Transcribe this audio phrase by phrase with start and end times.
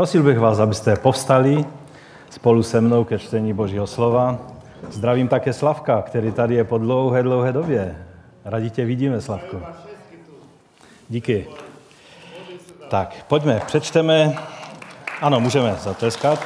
[0.00, 1.64] Prosil bych vás, abyste povstali
[2.30, 4.38] spolu se mnou ke čtení Božího slova.
[4.90, 8.06] Zdravím také Slavka, který tady je po dlouhé, dlouhé době.
[8.44, 9.62] Radí tě vidíme, Slavku.
[11.08, 11.46] Díky.
[12.88, 14.36] Tak, pojďme, přečteme.
[15.20, 16.44] Ano, můžeme zatleskat.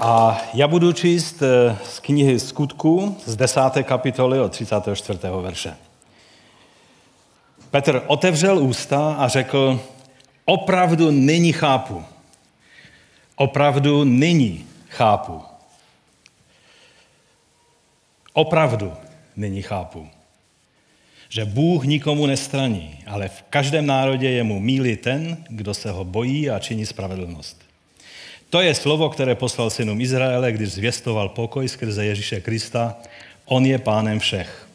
[0.00, 3.60] A já budu číst eh, z knihy Skutků z 10.
[3.82, 5.18] kapitoly od 34.
[5.40, 5.76] verše.
[7.70, 9.80] Petr otevřel ústa a řekl,
[10.46, 12.04] opravdu nyní chápu.
[13.36, 15.42] Opravdu nyní chápu.
[18.32, 18.92] Opravdu
[19.36, 20.08] nyní chápu,
[21.28, 26.04] že Bůh nikomu nestraní, ale v každém národě je mu míli ten, kdo se ho
[26.04, 27.60] bojí a činí spravedlnost.
[28.50, 32.96] To je slovo, které poslal synům Izraele, když zvěstoval pokoj skrze Ježíše Krista.
[33.44, 34.68] On je pánem všech.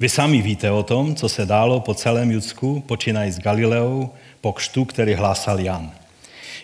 [0.00, 4.10] Vy sami víte o tom, co se dálo po celém Judsku, počínají s Galileou,
[4.42, 5.92] po kštu, který hlásal Jan.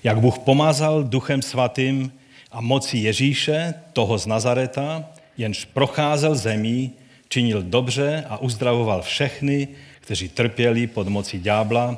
[0.04, 2.12] Jak Bůh pomazal duchem svatým
[2.52, 5.04] a mocí Ježíše, toho z Nazareta,
[5.36, 6.92] jenž procházel zemí,
[7.28, 9.68] činil dobře a uzdravoval všechny,
[10.00, 11.96] kteří trpěli pod mocí ďábla,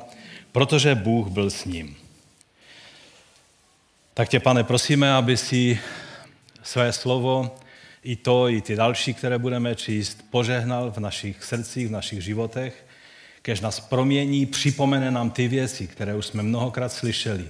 [0.51, 1.95] protože Bůh byl s ním.
[4.13, 5.79] Tak tě, pane, prosíme, aby si
[6.63, 7.55] své slovo,
[8.03, 12.85] i to, i ty další, které budeme číst, požehnal v našich srdcích, v našich životech,
[13.41, 17.47] kež nás promění, připomene nám ty věci, které už jsme mnohokrát slyšeli,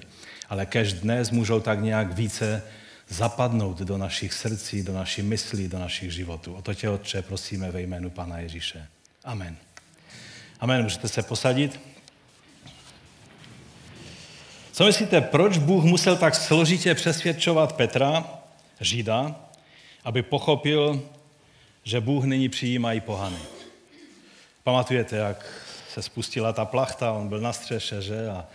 [0.49, 2.63] ale kež dnes můžou tak nějak více
[3.09, 6.53] zapadnout do našich srdcí, do našich myslí, do našich životů.
[6.53, 8.87] O to tě, Otče, prosíme ve jménu Pana Ježíše.
[9.23, 9.57] Amen.
[10.59, 10.83] Amen.
[10.83, 11.79] Můžete se posadit?
[14.71, 18.25] Co myslíte, proč Bůh musel tak složitě přesvědčovat Petra,
[18.79, 19.35] Žida,
[20.03, 21.01] aby pochopil,
[21.83, 23.37] že Bůh nyní přijímá i pohany?
[24.63, 25.60] Pamatujete, jak
[25.93, 28.29] se spustila ta plachta, on byl na střeše, že?
[28.29, 28.45] A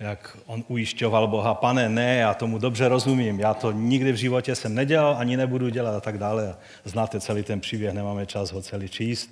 [0.00, 4.54] jak on ujišťoval Boha, pane, ne, já tomu dobře rozumím, já to nikdy v životě
[4.54, 6.56] jsem nedělal, ani nebudu dělat a tak dále.
[6.84, 9.30] Znáte celý ten příběh, nemáme čas ho celý číst.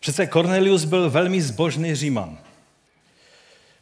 [0.00, 2.38] Přece Cornelius byl velmi zbožný říman.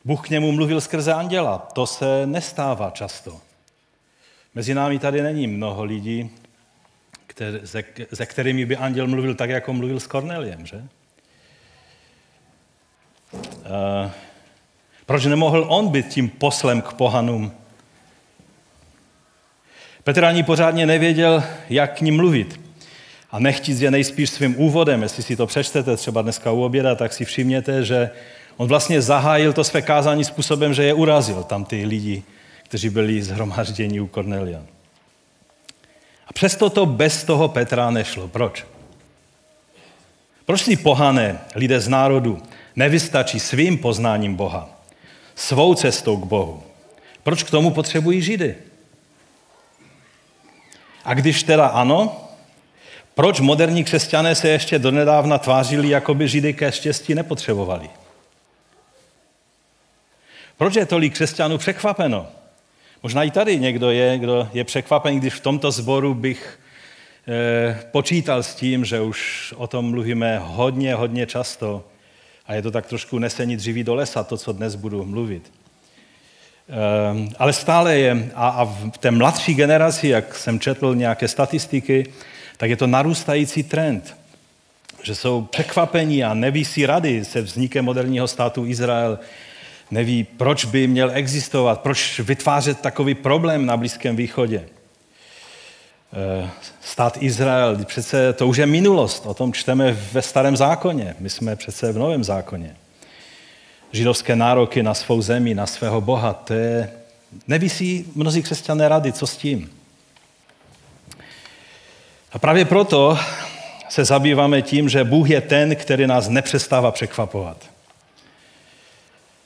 [0.05, 1.59] Bůh k němu mluvil skrze anděla.
[1.73, 3.41] To se nestává často.
[4.55, 6.31] Mezi námi tady není mnoho lidí,
[7.65, 10.89] se, se kterými by anděl mluvil tak, jako mluvil s Korneliem, že?
[13.33, 14.11] Uh,
[15.07, 17.53] proč nemohl on být tím poslem k pohanům?
[20.05, 22.61] Petr ani pořádně nevěděl, jak k ním mluvit.
[23.31, 27.13] A nechtíc je nejspíš svým úvodem, jestli si to přečtete třeba dneska u oběda, tak
[27.13, 28.11] si všimněte, že
[28.57, 32.23] on vlastně zahájil to své kázání způsobem, že je urazil tam ty lidi,
[32.65, 34.63] kteří byli zhromažděni u Kornelia.
[36.27, 38.29] A přesto to bez toho Petra nešlo.
[38.29, 38.67] Proč?
[40.45, 42.43] Proč si pohané lidé z národu
[42.79, 44.71] nevystačí svým poznáním Boha,
[45.35, 46.63] svou cestou k Bohu?
[47.23, 48.55] Proč k tomu potřebují Židy?
[51.05, 52.29] A když teda ano,
[53.15, 57.91] proč moderní křesťané se ještě donedávna tvářili, jako by Židy ke štěstí nepotřebovali?
[60.57, 62.27] Proč je tolik křesťanů překvapeno?
[63.03, 66.59] Možná i tady někdo je, kdo je překvapen, když v tomto sboru bych
[67.29, 71.85] eh, počítal s tím, že už o tom mluvíme hodně, hodně často
[72.49, 75.53] a je to tak trošku nesení dříví do lesa, to, co dnes budu mluvit.
[76.69, 82.13] Eh, ale stále je, a, a v té mladší generaci, jak jsem četl nějaké statistiky,
[82.57, 84.17] tak je to narůstající trend,
[85.03, 89.19] že jsou překvapení a neví si rady se vznikem moderního státu Izrael,
[89.91, 94.69] neví, proč by měl existovat, proč vytvářet takový problém na Blízkém východě.
[96.13, 101.31] Eh, stát Izrael, přece to už je minulost, o tom čteme ve starém zákoně, my
[101.31, 102.77] jsme přece v novém zákoně.
[103.93, 106.91] Židovské nároky na svou zemi, na svého Boha, to je,
[107.49, 109.71] neví si mnozí křesťané rady, co s tím.
[112.33, 113.19] A právě proto
[113.89, 117.57] se zabýváme tím, že Bůh je ten, který nás nepřestává překvapovat.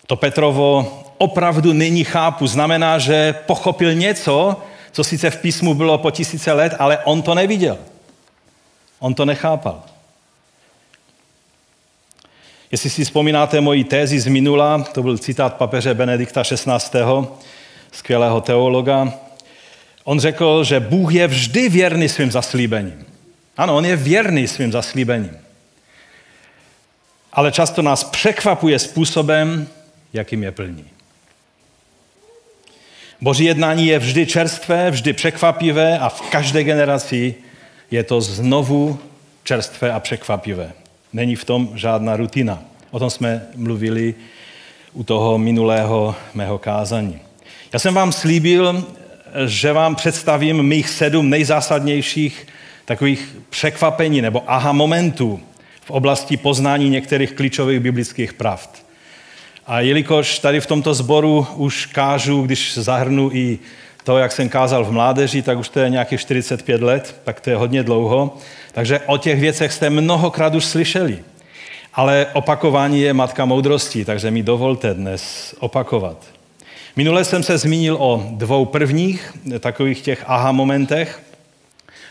[0.06, 2.47] To Petrovo opravdu nyní chápu.
[2.47, 4.62] Znamená, že pochopil něco,
[4.93, 7.79] co sice v písmu bylo po tisíce let, ale on to neviděl.
[8.99, 9.83] On to nechápal.
[12.73, 17.00] Jestli si vzpomínáte moji tézi z minula, to byl citát papeže Benedikta XVI.,
[17.93, 19.12] skvělého teologa,
[20.05, 23.06] on řekl, že Bůh je vždy věrný svým zaslíbením.
[23.56, 25.38] Ano, on je věrný svým zaslíbením.
[27.33, 29.69] Ale často nás překvapuje způsobem,
[30.12, 30.85] jakým je plní.
[33.23, 37.35] Boží jednání je vždy čerstvé, vždy překvapivé a v každé generaci
[37.91, 38.99] je to znovu
[39.45, 40.73] čerstvé a překvapivé.
[41.13, 42.63] Není v tom žádná rutina.
[42.91, 44.15] O tom jsme mluvili
[44.93, 47.19] u toho minulého mého kázání.
[47.73, 48.87] Já jsem vám slíbil,
[49.47, 52.47] že vám představím mých sedm nejzásadnějších
[52.85, 55.41] takových překvapení nebo aha momentů
[55.81, 58.85] v oblasti poznání některých klíčových biblických pravd.
[59.73, 63.59] A jelikož tady v tomto sboru už kážu, když zahrnu i
[64.05, 67.51] to, jak jsem kázal v mládeži, tak už to je nějakých 45 let, tak to
[67.51, 68.37] je hodně dlouho.
[68.73, 71.19] Takže o těch věcech jste mnohokrát už slyšeli.
[71.95, 76.27] Ale opakování je matka moudrosti, takže mi dovolte dnes opakovat.
[76.97, 81.23] Minule jsem se zmínil o dvou prvních takových těch aha momentech.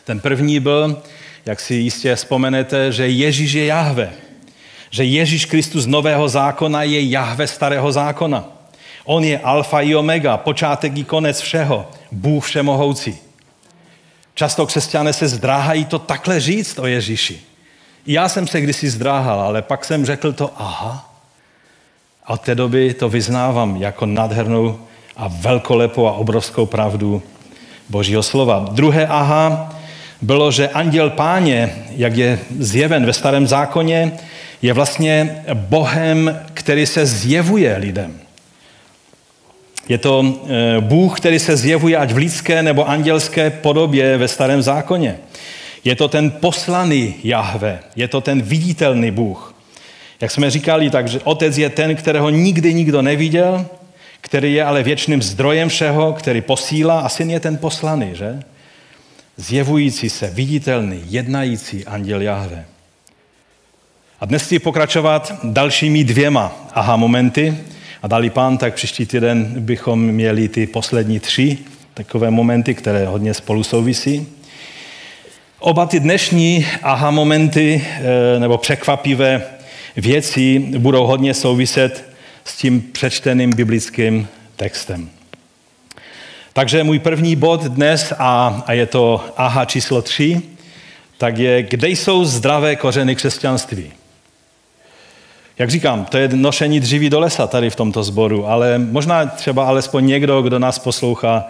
[0.04, 1.02] Ten první byl,
[1.46, 4.14] jak si jistě vzpomenete, že Ježíš je Jahve.
[4.92, 8.44] Že Ježíš Kristus nového zákona je Jahve starého zákona.
[9.06, 13.18] On je alfa i omega, počátek i konec všeho, Bůh všemohoucí.
[14.36, 17.40] Často křesťané se zdráhají to takhle říct o Ježíši.
[18.08, 21.12] Já jsem se kdysi zdráhal, ale pak jsem řekl to, aha,
[22.26, 24.80] a od té doby to vyznávám jako nádhernou
[25.18, 27.22] a velkolepou a obrovskou pravdu
[27.90, 28.66] Božího slova.
[28.72, 29.76] Druhé aha
[30.22, 34.12] bylo, že anděl páně, jak je zjeven ve starém zákoně,
[34.62, 38.20] je vlastně Bohem, který se zjevuje lidem.
[39.90, 44.62] Je to eh, Bůh, který se zjevuje ať v lidské nebo andělské podobě ve starém
[44.62, 45.18] zákoně.
[45.84, 49.56] Je to ten poslaný Jahve, je to ten viditelný Bůh.
[50.22, 53.66] Jak jsme říkali, takže otec je ten, kterého nikdy nikdo neviděl,
[54.22, 58.40] který je ale věčným zdrojem všeho, který posílá a syn je ten poslaný, že?
[59.38, 62.66] Zjevující se, viditelný, jednající anděl Jahve.
[64.22, 67.58] A dnes chci pokračovat dalšími dvěma aha momenty,
[68.04, 71.58] a dali pán, tak příští týden bychom měli ty poslední tři
[71.94, 74.28] takové momenty, které hodně spolu souvisí.
[75.60, 79.42] Oba ty dnešní aha momenty eh, nebo překvapivé
[79.96, 82.10] věci budou hodně souviset
[82.46, 85.10] s tím přečteným biblickým textem.
[86.54, 90.42] Takže můj první bod dnes, a, a je to aha číslo tři,
[91.18, 93.92] tak je, kde jsou zdravé kořeny křesťanství.
[95.62, 99.66] Jak říkám, to je nošení dříví do lesa tady v tomto sboru, ale možná třeba
[99.66, 101.46] alespoň někdo, kdo nás poslouchá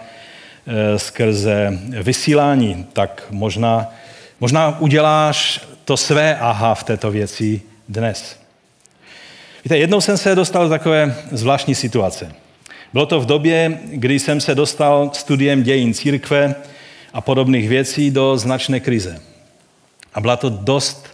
[0.66, 3.90] e, skrze vysílání, tak možná,
[4.40, 8.36] možná uděláš to své aha v této věci dnes.
[9.64, 12.32] Víte, jednou jsem se dostal do takové zvláštní situace.
[12.92, 16.54] Bylo to v době, kdy jsem se dostal studiem dějin církve
[17.12, 19.20] a podobných věcí do značné krize.
[20.14, 21.11] A byla to dost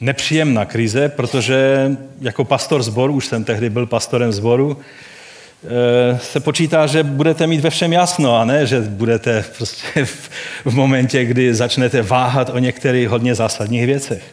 [0.00, 4.80] nepříjemná krize, protože jako pastor zboru, už jsem tehdy byl pastorem zboru,
[5.64, 10.30] eh, se počítá, že budete mít ve všem jasno a ne, že budete prostě v,
[10.64, 14.24] v momentě, kdy začnete váhat o některých hodně zásadních věcech.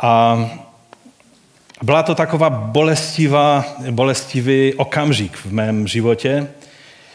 [0.00, 0.38] A
[1.82, 6.46] byla to taková bolestivá, bolestivý okamžik v mém životě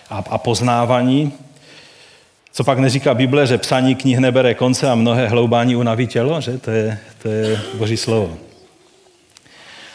[0.10, 1.34] a, a poznávání,
[2.60, 6.58] co pak neříká Bible, že psaní knih nebere konce a mnohé hloubání unaví tělo, že?
[6.58, 8.38] To je, to je boží slovo.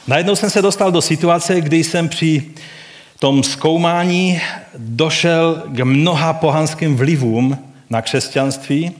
[0.06, 2.42] Najednou jsem se dostal do situace, kdy jsem při
[3.18, 4.40] tom zkoumání
[4.78, 7.58] došel k mnoha pohanským vlivům
[7.90, 8.92] na křesťanství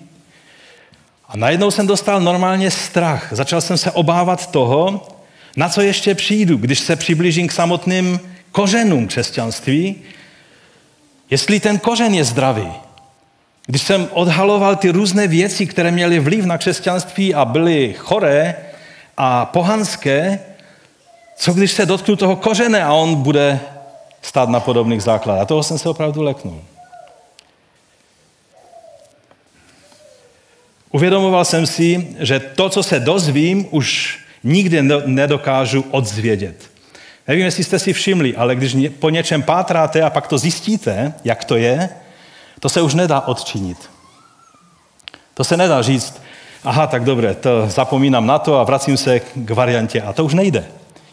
[1.28, 3.28] a najednou jsem dostal normálně strach.
[3.32, 5.08] Začal jsem se obávat toho,
[5.56, 8.20] na co ještě přijdu, když se přiblížím k samotným
[8.52, 9.96] kořenům křesťanství,
[11.31, 12.84] jestli ten kořen je zdravý.
[13.66, 18.54] Když jsem odhaloval ty různé věci, které měly vliv na křesťanství a byly choré
[19.16, 20.38] a pohanské,
[21.36, 23.60] co když se dotknu toho kořene a on bude
[24.22, 25.42] stát na podobných základech.
[25.42, 26.60] A toho jsem se opravdu leknul.
[30.90, 36.70] Uvědomoval jsem si, že to, co se dozvím, už nikdy nedokážu odzvědět.
[37.28, 41.44] Nevím, jestli jste si všimli, ale když po něčem pátráte a pak to zjistíte, jak
[41.44, 41.88] to je,
[42.64, 43.90] to se už nedá odčinit.
[45.34, 46.22] To se nedá říct,
[46.64, 50.02] aha, tak dobré, to zapomínám na to a vracím se k variantě.
[50.02, 50.64] A to už nejde.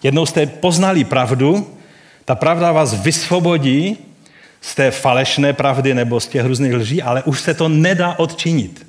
[0.03, 1.77] Jednou jste poznali pravdu,
[2.25, 3.97] ta pravda vás vysvobodí
[4.61, 8.87] z té falešné pravdy nebo z těch různých lží, ale už se to nedá odčinit.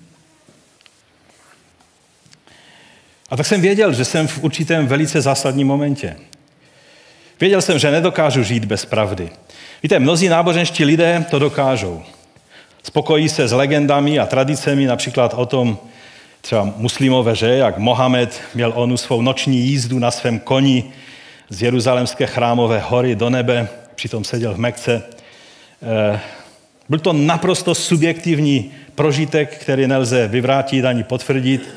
[3.31, 6.17] A tak jsem věděl, že jsem v určitém velice zásadním momentě.
[7.41, 9.31] Věděl jsem, že nedokážu žít bez pravdy.
[9.83, 12.03] Víte, mnozí náboženští lidé to dokážou.
[12.83, 15.79] Spokojí se s legendami a tradicemi, například o tom,
[16.41, 20.85] třeba muslimové, že jak Mohamed měl onu svou noční jízdu na svém koni
[21.49, 25.03] z Jeruzalemské chrámové hory do nebe, přitom seděl v Mekce.
[25.83, 26.21] Eh,
[26.89, 31.75] byl to naprosto subjektivní prožitek, který nelze vyvrátit ani potvrdit.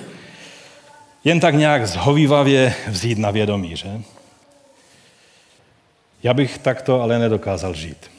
[1.24, 4.02] jen tak nějak zhovývavě vzít na vědomí, že?
[6.24, 8.12] Já bych takto ale nedokázal žít.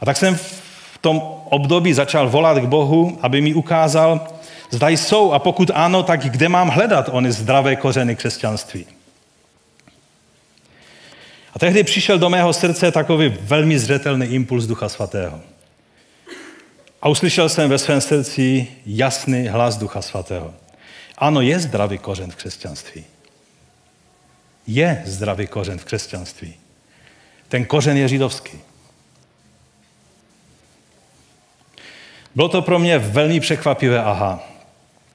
[0.00, 0.38] A tak jsem
[1.04, 4.26] tom období začal volat k Bohu, aby mi ukázal,
[4.70, 8.86] zda jsou a pokud ano, tak kde mám hledat ony zdravé kořeny křesťanství.
[11.52, 15.40] A tehdy přišel do mého srdce takový velmi zřetelný impuls Ducha Svatého.
[17.02, 20.54] A uslyšel jsem ve svém srdci jasný hlas Ducha Svatého.
[21.18, 23.04] Ano, je zdravý kořen v křesťanství.
[24.66, 26.54] Je zdravý kořen v křesťanství.
[27.48, 28.73] Ten kořen je židovský.
[32.34, 34.42] Bylo to pro mě velmi překvapivé, aha.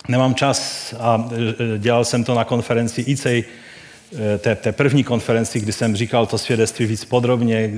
[0.07, 3.43] Nemám čas a e, e, dělal jsem to na konferenci ICEJ,
[4.35, 7.71] e, té, té první konferenci, kdy jsem říkal to svědectví víc podrobně,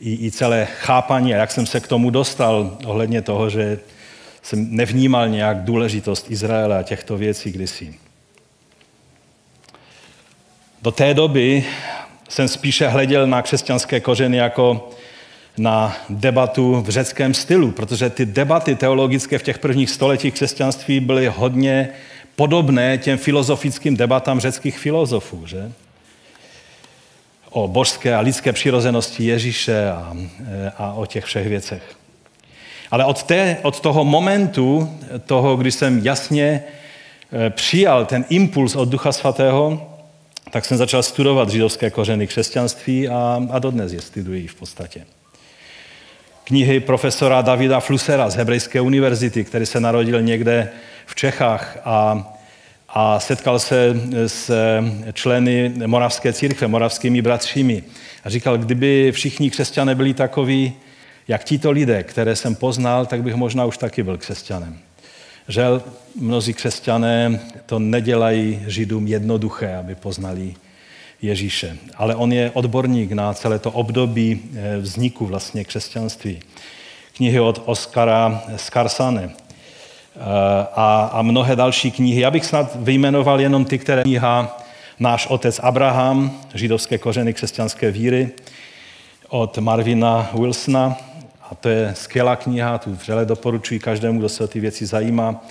[0.00, 3.78] i, i celé chápání a jak jsem se k tomu dostal ohledně toho, že
[4.42, 7.94] jsem nevnímal nějak důležitost Izraele a těchto věcí kdysi.
[10.82, 11.64] Do té doby
[12.28, 14.90] jsem spíše hleděl na křesťanské kořeny jako
[15.58, 21.26] na debatu v řeckém stylu, protože ty debaty teologické v těch prvních stoletích křesťanství byly
[21.26, 21.88] hodně
[22.36, 25.72] podobné těm filozofickým debatám řeckých filozofů, že?
[27.50, 30.16] O božské a lidské přirozenosti Ježíše a,
[30.76, 31.82] a o těch všech věcech.
[32.90, 36.62] Ale od, té, od toho momentu, toho, kdy jsem jasně
[37.32, 39.90] eh, přijal ten impuls od Ducha Svatého,
[40.50, 45.04] tak jsem začal studovat židovské kořeny křesťanství a, a dodnes je studuji v podstatě.
[46.48, 50.68] Knihy profesora Davida Flusera z Hebrejské univerzity, který se narodil někde
[51.06, 52.28] v Čechách a,
[52.88, 53.94] a setkal se
[54.26, 54.50] s
[55.12, 57.82] členy moravské církve, moravskými bratřími.
[58.24, 60.72] A říkal, kdyby všichni křesťané byli takoví,
[61.28, 64.78] jak tito lidé, které jsem poznal, tak bych možná už taky byl křesťanem.
[65.48, 65.82] Žel,
[66.20, 70.54] mnozí křesťané to nedělají židům jednoduché, aby poznali
[71.22, 71.78] Ježíše.
[71.96, 76.38] Ale on je odborník na celé to období eh, vzniku vlastně křesťanství.
[77.16, 80.20] Knihy od Oskara Skarsane eh,
[80.74, 82.20] a, a mnohé další knihy.
[82.20, 84.58] Já bych snad vyjmenoval jenom ty, které kniha
[85.00, 88.30] Náš otec Abraham, židovské kořeny křesťanské víry,
[89.28, 90.96] od Marvina Wilsona,
[91.50, 95.44] a to je skvělá kniha, tu vřele doporučuji každému, kdo se o ty věci zajímá.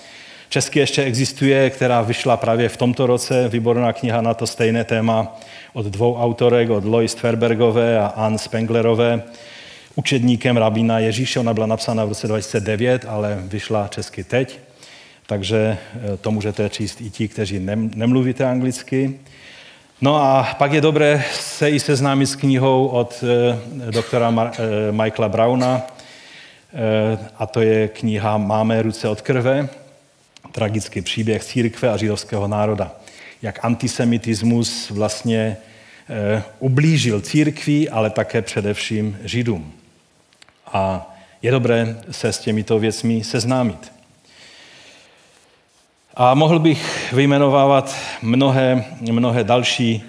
[0.49, 5.37] Česky ještě existuje, která vyšla právě v tomto roce, výborná kniha na to stejné téma
[5.73, 9.23] od dvou autorek, od Lois Tverbergové a Ann Spenglerové,
[9.95, 11.39] učedníkem rabína Ježíše.
[11.39, 14.59] Ona byla napsána v roce 2009, ale vyšla česky teď.
[15.25, 15.77] Takže
[16.13, 17.59] eh, to můžete číst i ti, kteří
[17.95, 19.19] nemluvíte anglicky.
[20.01, 25.29] No a pak je dobré se i seznámit s knihou od eh, doktora eh, Michaela
[25.29, 25.81] Brauna,
[27.37, 29.69] a to je kniha Máme ruce od krve,
[30.51, 32.91] tragický příběh církve a židovského národa.
[33.41, 35.57] Jak antisemitismus vlastně
[36.59, 39.73] ublížil církvi, ale také především židům.
[40.73, 43.91] A je dobré se s těmito věcmi seznámit.
[46.15, 50.03] A mohl bych vyjmenovávat mnohé, mnohé další,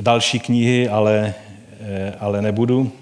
[0.00, 1.34] další knihy, ale,
[1.80, 2.92] eh, ale nebudu.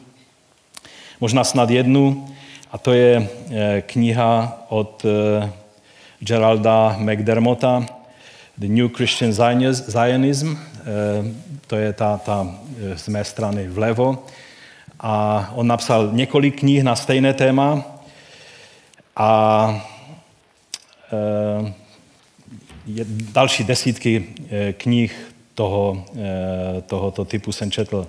[1.20, 2.28] Možná snad jednu,
[2.72, 5.06] a to je eh, kniha od
[6.20, 7.86] Geralda McDermotta,
[8.58, 9.32] The New Christian
[9.88, 10.54] Zionism,
[11.66, 12.46] to je ta, ta
[12.96, 14.26] z mé strany vlevo.
[15.00, 17.82] A on napsal několik knih na stejné téma
[19.16, 19.84] a
[23.32, 28.06] další desítky eh, knih toho, eh, tohoto typu jsem četl.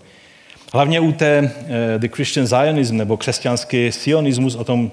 [0.73, 4.91] Hlavně u té eh, The Christian Zionism, nebo křesťanský sionismus, o tom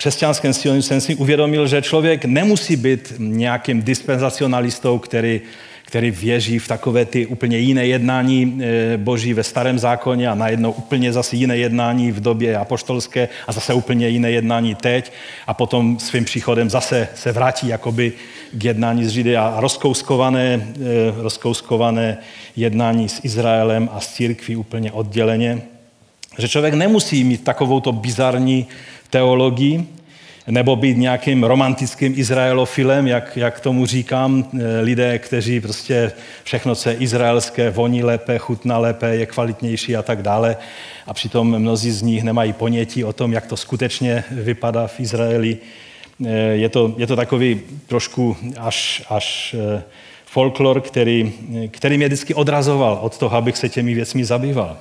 [0.00, 5.40] křesťanském sionismu jsem si uvědomil, že člověk nemusí být nějakým dispenzacionalistou, který
[5.84, 10.72] který věří v takové ty úplně jiné jednání eh, boží ve starém zákoně a najednou
[10.72, 15.12] úplně zase jiné jednání v době apoštolské a zase úplně jiné jednání teď
[15.46, 18.12] a potom svým příchodem zase se vrátí jakoby
[18.52, 22.18] k jednání s Židy a rozkouskované, eh, rozkouskované
[22.56, 25.62] jednání s Izraelem a s církví úplně odděleně.
[26.38, 28.66] Že člověk nemusí mít takovouto bizarní
[29.10, 29.86] teologii,
[30.46, 36.12] nebo být nějakým romantickým izraelofilem, jak, jak tomu říkám, eh, lidé, kteří prostě
[36.44, 40.56] všechno, co je izraelské, voní lépe, chutná lépe, je kvalitnější a tak dále.
[41.06, 45.58] A přitom mnozí z nich nemají ponětí o tom, jak to skutečně vypadá v Izraeli.
[46.26, 49.82] Eh, je to, je to takový trošku až, až eh,
[50.26, 51.32] folklor, který,
[51.70, 54.76] který mě vždycky odrazoval od toho, abych se těmi věcmi zabýval.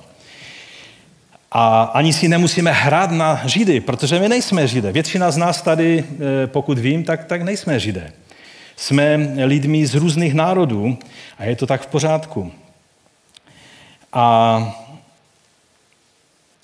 [1.52, 4.92] A ani si nemusíme hrát na Židy, protože my nejsme Židé.
[4.92, 8.14] Většina z nás tady, eh, pokud vím, tak, tak nejsme Židé.
[8.76, 10.98] Jsme lidmi z různých národů
[11.38, 12.52] a je to tak v pořádku.
[14.14, 14.74] A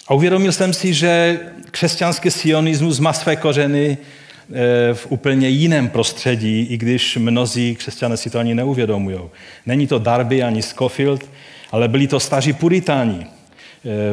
[0.07, 1.39] a uvědomil jsem si, že
[1.71, 8.29] křesťanský sionismus má své kořeny eh, v úplně jiném prostředí, i když mnozí křesťané si
[8.29, 9.19] to ani neuvědomují.
[9.65, 11.29] Není to Darby ani Scofield,
[11.71, 13.27] ale byli to staří puritáni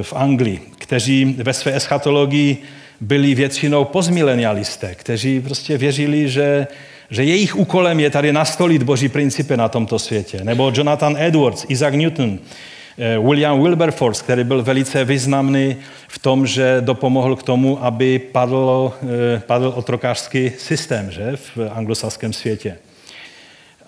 [0.03, 2.59] v Anglii, kteří ve své eschatologii
[3.01, 6.67] byli většinou postmilenialisté, kteří prostě věřili, že,
[7.11, 10.41] že jejich úkolem je tady nastolit boží principy na tomto světě.
[10.45, 12.39] Nebo Jonathan Edwards, Isaac Newton,
[12.99, 15.77] Eh, William Wilberforce, který byl velice významný
[16.09, 18.93] v tom, že dopomohl k tomu, aby padl,
[19.37, 22.79] eh, padl otrokářský systém že, v anglosaském světě.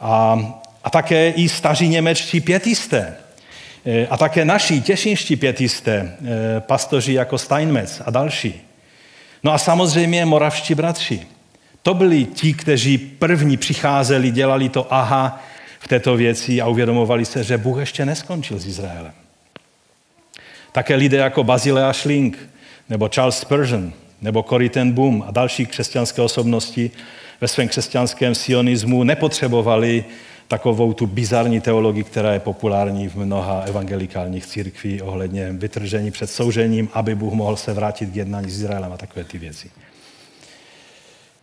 [0.01, 0.39] A,
[0.85, 3.24] a také i staří němečtí pětisté, eh,
[4.11, 6.17] a také naši těšinští pětisté,
[6.61, 8.61] pastoři jako Steinmetz a další.
[9.43, 11.27] No a samozřejmě moravští bratři.
[11.83, 15.43] To byli ti, kteří první přicházeli, dělali to aha,
[15.79, 19.13] v této věci a uvědomovali se, že Bůh ještě neskončil s Izraelem.
[20.73, 22.39] Také lidé jako Bazilea Schling,
[22.89, 26.91] nebo Charles Spurgeon, nebo Corrie ten Boom a další křesťanské osobnosti
[27.41, 30.05] ve svém křesťanském sionismu nepotřebovali
[30.49, 36.89] takovou tu bizarní teologii, která je populární v mnoha evangelikálních církví ohledně vytržení před soužením,
[36.93, 39.71] aby Bůh mohl se vrátit k jednání s Izraelem a takové ty věci.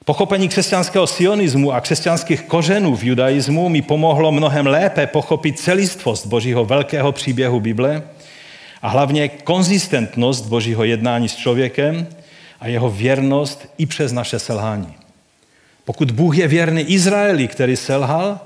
[0.05, 6.65] Pochopení křesťanského sionismu a křesťanských kořenů v judaismu mi pomohlo mnohem lépe pochopit celistvost Božího
[6.65, 8.03] velkého příběhu Bible
[8.81, 12.07] a hlavně konzistentnost Božího jednání s člověkem
[12.59, 14.93] a jeho věrnost i přes naše selhání.
[15.85, 18.39] Pokud Bůh je věrný Izraeli, který selhal,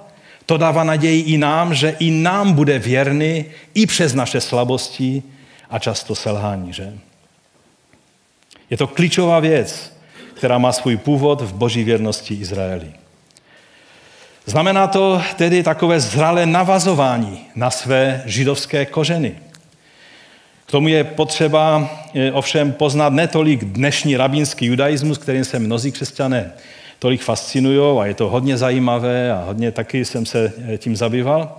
[0.45, 5.23] to dává naději i nám, že i nám bude věrný i přes naše slabosti
[5.69, 6.73] a často selhání.
[6.73, 6.93] Že?
[8.69, 9.93] Je to klíčová věc,
[10.33, 12.93] která má svůj původ v boží věrnosti Izraeli.
[14.45, 19.35] Znamená to tedy takové zralé navazování na své židovské kořeny.
[20.65, 26.51] K tomu je potřeba e, ovšem poznat netolik dnešní rabínský judaismus, kterým se mnozí křesťané
[27.05, 31.57] tolik fascinují a je to hodně zajímavé a hodně taky jsem se e, tím zabýval,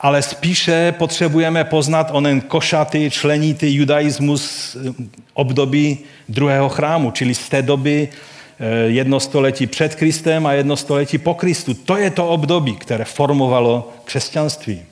[0.00, 4.92] ale spíše potřebujeme poznat onen košatý, členitý judaismus eh,
[5.34, 11.18] období druhého chrámu, čili z té doby eh, jedno století před Kristem a jedno století
[11.18, 11.74] po Kristu.
[11.74, 14.82] To je to období, které formovalo křesťanství.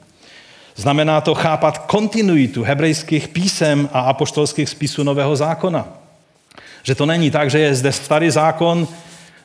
[0.77, 5.89] Znamená to chápat kontinuitu hebrejských písem a apoštolských spisů Nového zákona.
[6.83, 8.89] Že to není tak, že je zde starý zákon,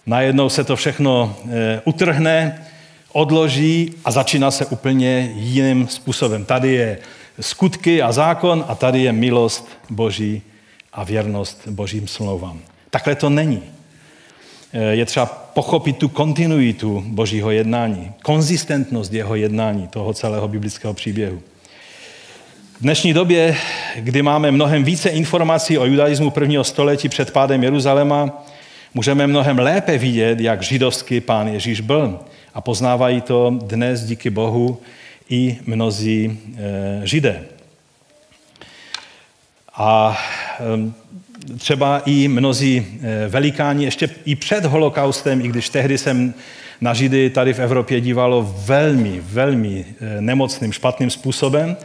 [0.09, 2.65] najednou se to všechno eh, utrhne
[3.13, 6.45] odloží a začíná se úplně jiným způsobem.
[6.45, 6.97] Tady je
[7.39, 10.41] skutky a zákon a tady je milost Boží
[10.93, 12.59] a věrnost Božím smlouvám.
[12.89, 13.63] Takhle to není.
[14.91, 21.41] Je třeba pochopit tu kontinuitu Božího jednání, konzistentnost jeho jednání, toho celého biblického příběhu.
[22.79, 23.55] V dnešní době,
[23.95, 28.43] kdy máme mnohem více informací o judaismu prvního století před pádem Jeruzaléma,
[28.93, 32.19] můžeme mnohem lépe vidět, jak židovský pán Ježíš byl
[32.53, 34.81] a poznávají to dnes díky Bohu
[35.29, 37.43] i mnozí e, židé.
[39.75, 40.17] A
[40.59, 46.33] e, třeba i mnozí e, velikáni ještě i před holokaustem, i když tehdy jsem
[46.81, 49.85] na Židy tady v Evropě dívalo velmi, velmi
[50.19, 51.77] nemocným, špatným způsobem,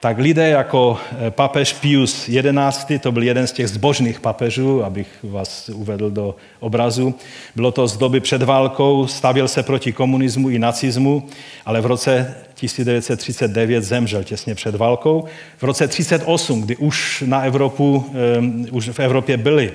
[0.00, 2.30] tak lidé jako eh, papež Pius
[2.70, 7.14] XI, to byl jeden z těch zbožných papežů, abych vás uvedl do obrazu,
[7.56, 11.28] bylo to z doby před válkou, stavěl se proti komunismu i nacismu,
[11.66, 15.24] ale v roce 1939 zemřel těsně před válkou.
[15.58, 18.06] V roce 1938, kdy už na Evropu,
[18.38, 19.72] um, už v Evropě byly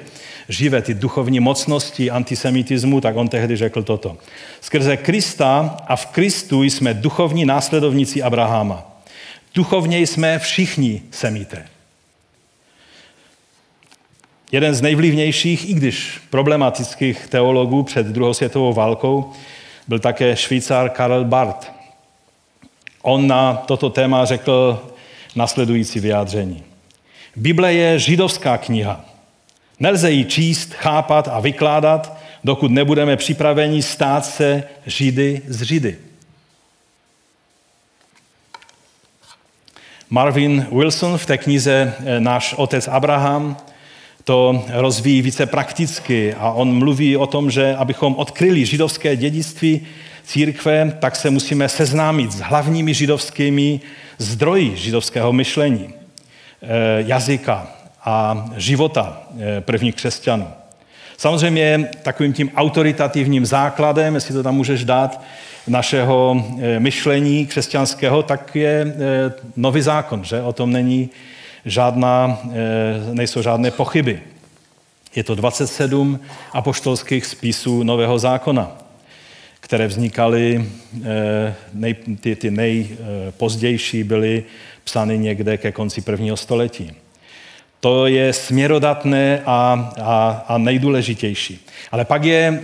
[0.49, 4.17] živé ty duchovní mocnosti antisemitismu, tak on tehdy řekl toto.
[4.61, 8.94] Skrze Krista a v Kristu jsme duchovní následovníci Abrahama.
[9.55, 11.67] Duchovně jsme všichni semíte.
[14.51, 19.31] Jeden z nejvlivnějších, i když problematických teologů před druhou světovou válkou,
[19.87, 21.71] byl také švýcar Karel Barth.
[23.01, 24.83] On na toto téma řekl
[25.35, 26.63] nasledující vyjádření.
[27.35, 29.05] Bible je židovská kniha.
[29.79, 36.04] Nelze ji číst, chápat a vykládat, dokud nebudeme připraveni stát se židy z židy.
[40.09, 43.57] Marvin Wilson v té knize eh, Náš otec Abraham
[44.23, 49.87] to rozvíjí více prakticky a on mluví o tom, že abychom odkryli židovské dědictví
[50.23, 53.79] církve, tak se musíme seznámit s hlavními židovskými
[54.17, 57.67] zdroji židovského myšlení, eh, jazyka
[58.05, 60.47] a života eh, prvních křesťanů.
[61.17, 65.21] Samozřejmě takovým tím autoritativním základem, jestli to tam můžeš dát,
[65.67, 70.41] našeho eh, myšlení křesťanského, tak je eh, nový zákon, že?
[70.41, 71.09] O tom není
[71.65, 74.21] žádná, eh, nejsou žádné pochyby.
[75.15, 76.19] Je to 27
[76.53, 78.71] apoštolských spisů Nového zákona,
[79.59, 80.65] které vznikaly,
[81.73, 84.43] nej, ty, ty nejpozdější byly
[84.83, 86.91] psány někde ke konci prvního století.
[87.79, 91.65] To je směrodatné a, a, a nejdůležitější.
[91.91, 92.63] Ale pak je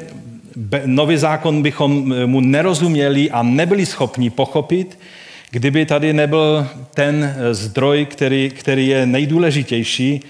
[0.85, 4.99] nový zákon bychom mu nerozuměli a nebyli schopni pochopit,
[5.51, 10.21] kdyby tady nebyl ten zdroj, který, který je nejdůležitější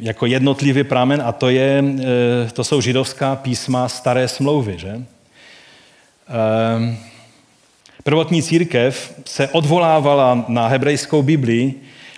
[0.00, 4.78] jako jednotlivý pramen a to, je, eh, to jsou židovská písma staré smlouvy.
[4.78, 4.88] Že?
[4.88, 5.04] Ehm,
[8.04, 11.74] prvotní církev se odvolávala na hebrejskou Biblii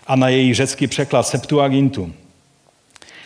[0.07, 2.12] a na její řecký překlad Septuagintu.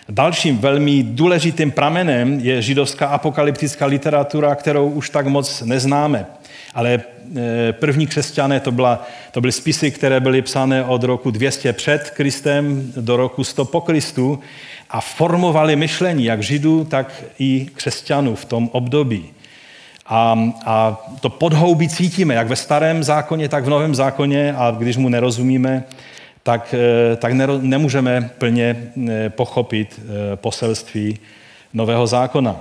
[0.09, 6.27] Dalším velmi důležitým pramenem je židovská apokalyptická literatura, kterou už tak moc neznáme.
[6.75, 11.73] Ale e, první křesťané to, byla, to byly spisy, které byly psané od roku 200
[11.73, 14.41] před Kristem do roku 100 po Kristu
[14.91, 19.25] a formovali myšlení jak židů, tak i křesťanů v tom období.
[20.07, 24.97] A, a to podhoubí cítíme, jak ve starém zákoně, tak v novém zákoně a když
[24.97, 25.85] mu nerozumíme,
[26.47, 28.77] tak, eh, tak nemůžeme plně
[29.09, 31.19] eh, pochopit eh, poselství
[31.75, 32.61] Nového zákona.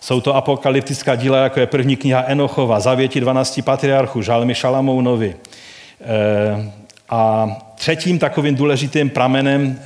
[0.00, 5.36] Jsou to apokalyptická díla, jako je první kniha Enochova, Zavěti 12 patriarchů, Žalmy Šalamounovi.
[7.08, 9.78] A třetím takovým důležitým pramenem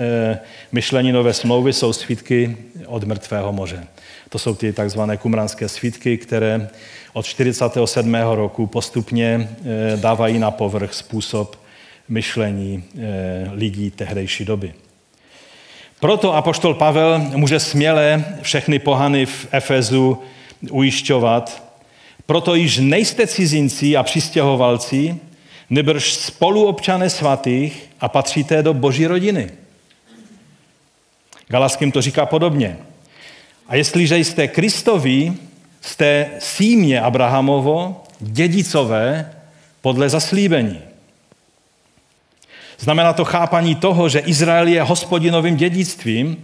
[0.72, 2.56] myšlení nové smlouvy jsou svítky
[2.86, 3.84] od mrtvého moře.
[4.28, 6.68] To jsou ty takzvané kumranské svítky, které
[7.12, 8.14] od 47.
[8.14, 9.48] roku postupně
[9.96, 11.60] dávají na povrch způsob
[12.10, 14.74] myšlení eh, lidí tehdejší doby.
[16.00, 20.18] Proto apoštol Pavel může směle všechny pohany v Efezu
[20.70, 21.64] ujišťovat,
[22.26, 25.16] proto již nejste cizinci a přistěhovalci,
[25.70, 29.50] nebrž spoluobčané svatých a patříte do boží rodiny.
[31.48, 32.78] Galaským to říká podobně.
[33.68, 35.32] A jestliže jste Kristovi,
[35.80, 39.32] jste símě Abrahamovo, dědicové
[39.80, 40.89] podle zaslíbení.
[42.80, 46.36] Znamená to chápaní toho, že Izrael je hospodinovým dědictvím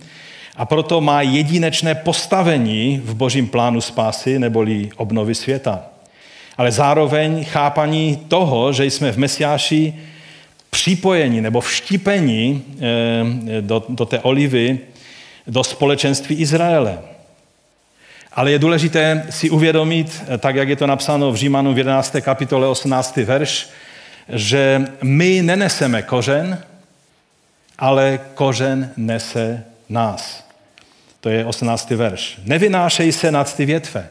[0.56, 5.82] a proto má jedinečné postavení v božím plánu spásy neboli obnovy světa.
[6.58, 9.94] Ale zároveň chápaní toho, že jsme v Mesiáši
[10.70, 14.78] připojení nebo vštípení eh, do, do té olivy,
[15.46, 16.98] do společenství Izraele.
[18.32, 22.16] Ale je důležité si uvědomit, tak jak je to napsáno v Římanu v 11.
[22.20, 23.16] kapitole 18.
[23.16, 23.68] verš,
[24.28, 26.62] že my neneseme kořen,
[27.78, 30.46] ale kořen nese nás.
[31.20, 31.90] To je 18.
[31.90, 32.38] verš.
[32.44, 34.08] Nevynášej se nad ty větve.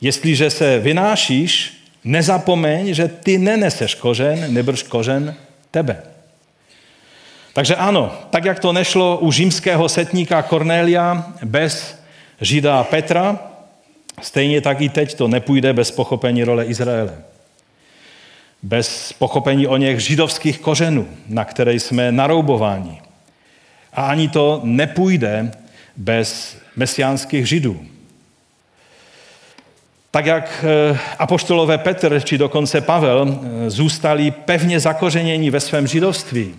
[0.00, 5.34] Jestliže se vynášíš, nezapomeň, že ty neneseš kořen, nebrž kořen
[5.70, 6.02] tebe.
[7.52, 11.98] Takže ano, tak jak to nešlo u římského setníka Cornelia bez
[12.40, 13.38] Žida Petra,
[14.22, 17.18] stejně tak i teď to nepůjde bez pochopení role Izraele
[18.66, 23.00] bez pochopení o něch židovských kořenů, na které jsme naroubováni.
[23.92, 25.50] A ani to nepůjde
[25.96, 27.86] bez mesiánských židů.
[30.10, 36.54] Tak jak eh, apoštolové Petr či dokonce Pavel eh, zůstali pevně zakořeněni ve svém židovství,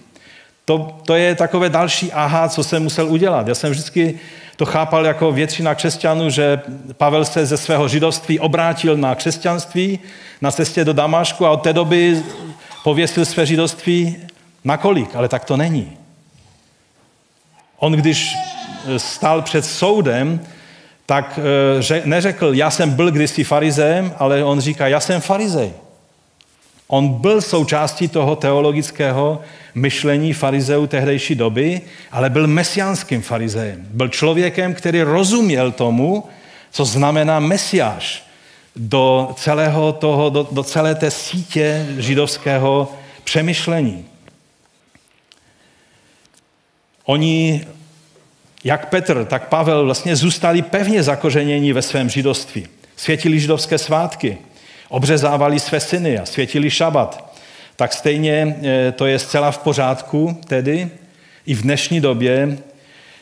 [0.66, 3.48] to, to je takové další aha, co jsem musel udělat.
[3.48, 4.20] Já jsem vždycky
[4.58, 6.62] to chápal jako většina křesťanů, že
[6.94, 10.00] Pavel se ze svého židovství obrátil na křesťanství
[10.42, 12.24] na cestě do Damašku a od té doby
[12.84, 14.18] pověsil své židovství
[14.64, 15.98] na kolik, ale tak to není.
[17.78, 18.36] On, když
[18.98, 20.40] stál před soudem,
[21.06, 21.40] tak
[21.90, 25.74] eh, neřekl, já jsem byl kdysi farizejem, ale on říká, já jsem farizej.
[26.88, 29.42] On byl součástí toho teologického
[29.78, 33.88] myšlení farizeů tehdejší doby, ale byl mesiánským farizejem.
[33.90, 36.24] Byl člověkem, který rozuměl tomu,
[36.72, 38.28] co znamená mesiáš
[38.76, 44.06] do, celého toho, do, do celé té sítě židovského přemýšlení.
[47.06, 47.66] Oni,
[48.64, 52.68] jak Petr, tak Pavel, vlastně zůstali pevně zakořeněni ve svém židovství.
[52.96, 54.38] Světili židovské svátky,
[54.90, 57.27] obřezávali své syny a světili šabat.
[57.80, 60.90] Tak stejně eh, to je zcela v pořádku tedy
[61.46, 62.58] i v dnešní době,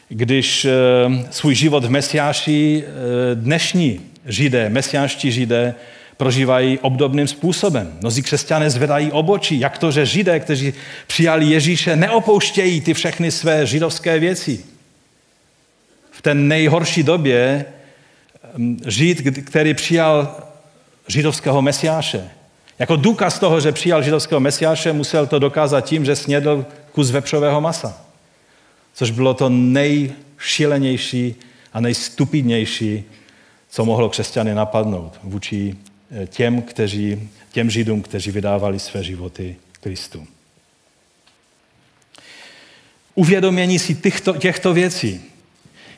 [0.09, 0.71] když eh,
[1.31, 5.75] svůj život v Mesiáši eh, dnešní židé, mesiánští židé,
[6.17, 7.97] prožívají obdobným způsobem.
[8.01, 10.73] Mnozí křesťané zvedají obočí, jak to, že židé, kteří
[11.07, 14.63] přijali Ježíše, neopouštějí ty všechny své židovské věci.
[16.11, 17.65] v té nejhorší době
[18.87, 20.35] Žid, který přijal
[21.07, 22.29] židovského mesiáše.
[22.79, 27.61] Jako důkaz toho, že přijal židovského mesiáše, musel to dokázat tím, že snědl kus vepřového
[27.61, 28.01] masa.
[28.93, 31.35] Což bylo to nejšilenější
[31.73, 33.03] a nejstupidnější,
[33.69, 35.75] co mohlo křesťany napadnout vůči
[36.11, 40.27] eh, těm, kteří, těm židům, kteří vydávali své životy Kristu.
[43.15, 45.21] Uvědomění si těchto, těchto věcí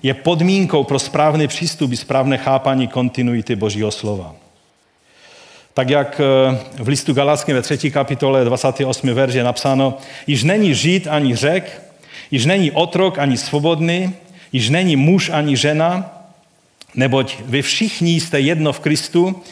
[0.04, 4.36] je podmínkou pro správný přístup i správné chápání kontinuity Božího slova.
[5.78, 7.92] Tak jak eh, v listu Galackém ve 3.
[7.92, 9.14] kapitole 28.
[9.14, 11.82] verš je napsáno, již není žít ani řek,
[12.32, 14.14] již není otrok ani svobodný,
[14.52, 16.10] již není muž ani žena,
[16.96, 19.44] neboť vy všichni jste jedno v Kristu,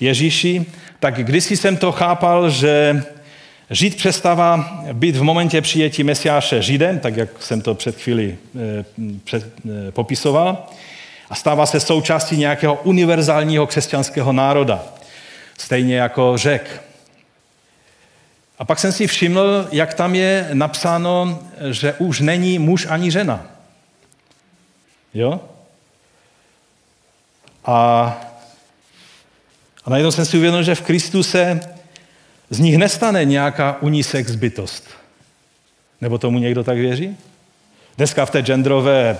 [0.00, 0.66] Ježíši,
[0.98, 3.02] tak kdysi jsem to chápal, že
[3.70, 8.84] Žid přestává být v momentě přijetí Mesiáše Židem, tak jak jsem to před chvíli eh,
[9.24, 10.66] před, eh, popisoval,
[11.30, 14.84] a stává se součástí nějakého univerzálního křesťanského národa,
[15.60, 16.82] stejně jako řek.
[18.58, 21.38] A pak jsem si všiml, jak tam je napsáno,
[21.70, 23.46] že už není muž ani žena.
[25.14, 25.40] Jo?
[27.64, 27.76] A,
[29.84, 31.60] a najednou jsem si uvědomil, že v Kristu se
[32.50, 34.88] z nich nestane nějaká unisex bytost.
[36.00, 37.16] Nebo tomu někdo tak věří?
[37.96, 39.18] Dneska v té genderové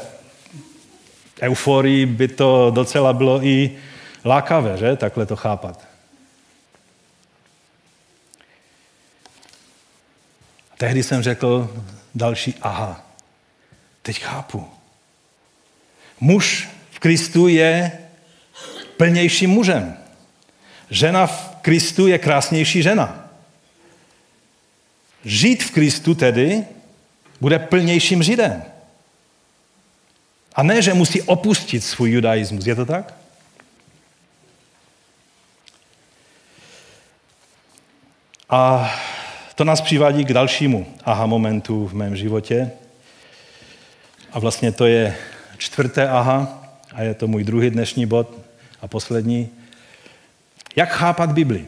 [1.43, 3.71] euforii by to docela bylo i
[4.25, 4.97] lákavé, že?
[4.97, 5.90] Takhle to chápat.
[10.81, 13.07] Tehdy jsem řekl další aha.
[14.03, 14.69] Teď chápu.
[16.21, 17.93] Muž v Kristu je
[18.97, 19.97] plnějším mužem.
[20.91, 23.29] Žena v Kristu je krásnější žena.
[25.25, 26.65] Žít v Kristu tedy
[27.41, 28.65] bude plnějším Židem.
[30.55, 32.67] A ne, že musí opustit svůj judaismus.
[32.67, 33.15] Je to tak?
[38.51, 38.91] A
[39.61, 42.71] to nás přivádí k dalšímu aha momentu v mém životě.
[44.33, 45.17] A vlastně to je
[45.59, 48.39] čtvrté aha, a je to můj druhý dnešní bod
[48.83, 49.49] a poslední.
[50.77, 51.65] Jak chápat Bibli?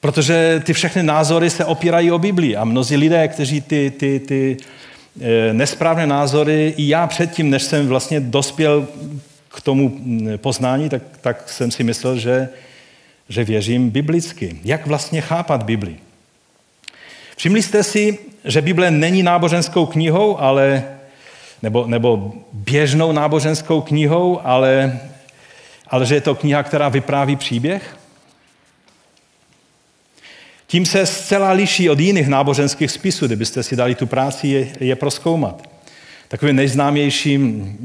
[0.00, 4.56] Protože ty všechny názory se opírají o Bibli a mnozí lidé, kteří ty, ty, ty
[5.20, 8.88] eh, nesprávné názory, i já předtím, než jsem vlastně dospěl
[9.48, 12.48] k tomu mm, poznání, tak, tak jsem si myslel, že,
[13.30, 14.60] že věřím biblicky.
[14.64, 15.96] Jak vlastně chápat Bibli?
[17.36, 20.84] Všimli jste si, že Bible není náboženskou knihou, ale,
[21.62, 25.00] nebo, nebo běžnou náboženskou knihou, ale,
[25.88, 27.96] ale že je to kniha, která vypráví příběh?
[30.66, 34.96] Tím se zcela liší od jiných náboženských spisů, kdybyste si dali tu práci je, je
[34.96, 35.69] proskoumat.
[36.30, 37.42] Takovým nejznámějším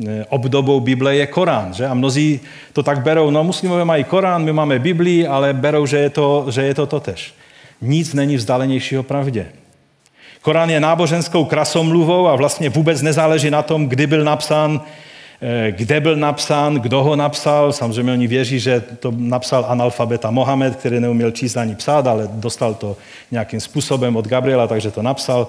[0.07, 1.73] eh, obdobou Bible je Korán.
[1.73, 1.87] Že?
[1.87, 2.39] A mnozí
[2.73, 6.45] to tak berou, no muslimové mají Korán, my máme Biblii, ale berou, že je to,
[6.49, 7.33] že je to totež.
[7.81, 9.47] Nic není vzdálenějšího pravdě.
[10.41, 14.81] Korán je náboženskou krasomluvou a vlastně vůbec nezáleží na tom, kdy byl napsán,
[15.41, 17.73] Eh, kde byl napsán, kdo ho napsal.
[17.73, 22.73] Samozřejmě oni věří, že to napsal analfabeta Mohamed, který neuměl číst ani psát, ale dostal
[22.73, 22.97] to
[23.31, 25.47] nějakým způsobem od Gabriela, takže to napsal.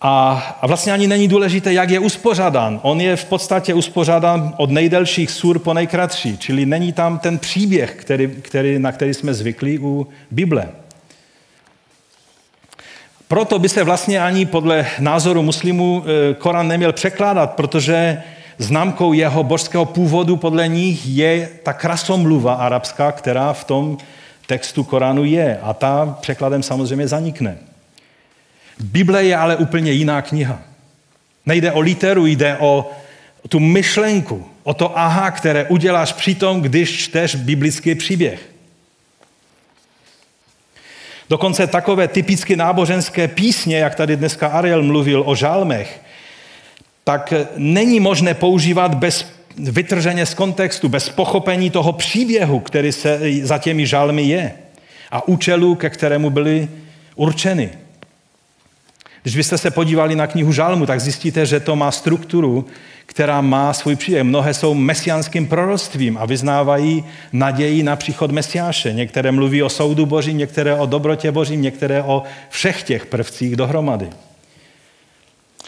[0.00, 2.80] A, a vlastně ani není důležité, jak je uspořádán.
[2.82, 7.94] On je v podstatě uspořádán od nejdelších sur po nejkratší, čili není tam ten příběh,
[7.94, 10.68] který, který, na který jsme zvyklí u Bible.
[13.28, 18.22] Proto by se vlastně ani podle názoru muslimů eh, Korán neměl překládat, protože
[18.58, 23.98] Známkou jeho božského původu podle nich je ta krasomluva arabská, která v tom
[24.46, 25.58] textu Koránu je.
[25.62, 27.58] A ta překladem samozřejmě zanikne.
[28.78, 30.62] Bible je ale úplně jiná kniha.
[31.46, 32.92] Nejde o literu, jde o
[33.48, 38.40] tu myšlenku, o to aha, které uděláš při tom, když čteš biblický příběh.
[41.30, 46.00] Dokonce takové typicky náboženské písně, jak tady dneska Ariel mluvil o žálmech,
[47.04, 53.58] tak není možné používat bez vytrženě z kontextu, bez pochopení toho příběhu, který se za
[53.58, 54.52] těmi žalmy je
[55.10, 56.68] a účelu, ke kterému byly
[57.14, 57.70] určeny.
[59.26, 62.66] Když byste se podívali na knihu Žalmu, tak zjistíte, že to má strukturu,
[63.06, 64.24] která má svůj příběh.
[64.24, 68.92] Mnohé jsou mesiánským proroctvím a vyznávají naději na příchod Mesiáše.
[68.92, 74.10] Některé mluví o soudu Božím, některé o dobrotě Božím, některé o všech těch prvcích dohromady.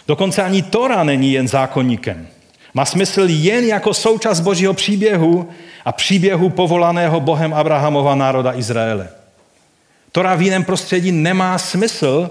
[0.09, 2.27] Dokonce ani Tora není jen zákonníkem.
[2.75, 5.49] Má smysl jen jako součást božího příběhu
[5.85, 9.09] a příběhu povolaného Bohem Abrahamova národa Izraele.
[10.12, 12.31] Tora v jiném prostředí nemá smysl,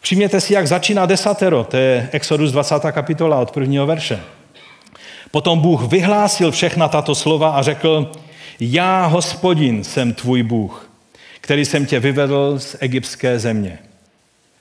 [0.00, 2.74] Všimněte si, jak začíná desatero, to je Exodus 20.
[2.92, 4.20] kapitola od prvního verše.
[5.30, 8.12] Potom Bůh vyhlásil všechna tato slova a řekl,
[8.60, 10.90] já, hospodin, jsem tvůj Bůh,
[11.40, 13.78] který jsem tě vyvedl z egyptské země,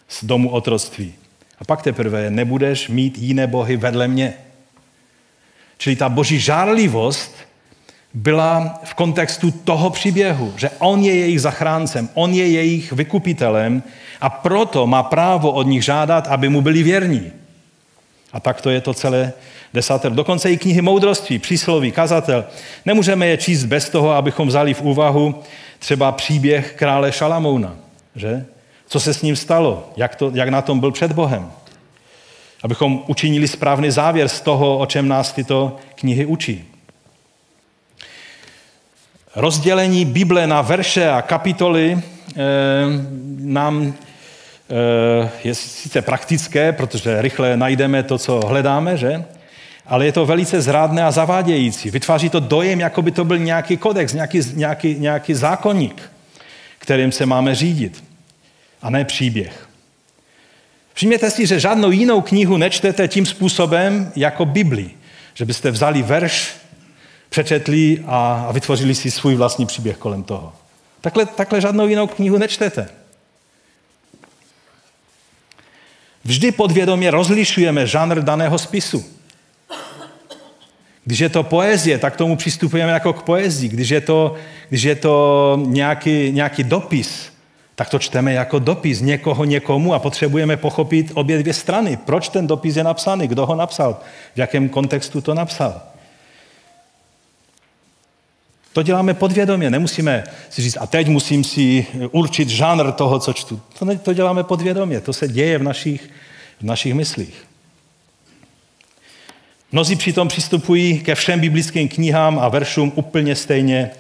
[0.09, 1.13] z domu otroctví.
[1.59, 4.33] A pak teprve nebudeš mít jiné bohy vedle mě.
[5.77, 7.35] Čili ta boží žárlivost
[8.13, 13.83] byla v kontextu toho příběhu, že on je jejich zachráncem, on je jejich vykupitelem
[14.21, 17.31] a proto má právo od nich žádat, aby mu byli věrní.
[18.33, 19.33] A tak to je to celé
[19.73, 20.11] desater.
[20.11, 22.45] Dokonce i knihy moudrosti, přísloví, kazatel.
[22.85, 25.35] Nemůžeme je číst bez toho, abychom vzali v úvahu
[25.79, 27.75] třeba příběh krále Šalamouna.
[28.15, 28.45] Že?
[28.87, 29.89] Co se s ním stalo?
[29.97, 31.51] Jak, to, jak na tom byl před Bohem?
[32.63, 36.68] Abychom učinili správný závěr z toho, o čem nás tyto knihy učí.
[39.35, 42.01] Rozdělení Bible na verše a kapitoly e,
[43.37, 49.23] nám e, je sice praktické, protože rychle najdeme to, co hledáme, že?
[49.89, 51.89] ale je to velice zrádné a zavádějící.
[51.89, 56.11] Vytváří to dojem, jako by to byl nějaký kodex, nějaký, nějaký, nějaký zákonník,
[56.79, 58.03] kterým se máme řídit,
[58.81, 59.69] a ne příběh.
[60.93, 64.89] Všimněte si, že žádnou jinou knihu nečtete tím způsobem jako Bibli,
[65.33, 66.58] že byste vzali verš,
[67.29, 70.53] přečetli a, a vytvořili si svůj vlastní příběh kolem toho.
[71.01, 72.89] Takhle, takhle žádnou jinou knihu nečtete.
[76.25, 79.05] Vždy podvědomě rozlišujeme žánr daného spisu.
[81.05, 83.69] Když je to poezie, tak tomu přistupujeme jako k poezii.
[83.69, 84.35] Když je to,
[84.69, 87.31] když je to nějaký, nějaký dopis,
[87.75, 91.97] tak to čteme jako dopis někoho někomu a potřebujeme pochopit obě dvě strany.
[91.97, 93.99] Proč ten dopis je napsaný, kdo ho napsal,
[94.35, 95.81] v jakém kontextu to napsal.
[98.79, 103.61] To děláme podvědomě, nemusíme si říct, a teď musím si určit žánr toho, co čtu.
[103.79, 106.09] To, ne, to děláme podvědomě, to se děje v našich,
[106.59, 107.43] v našich myslích.
[109.71, 113.91] Mnozí přitom přistupují ke všem biblickým knihám a veršům úplně stejně,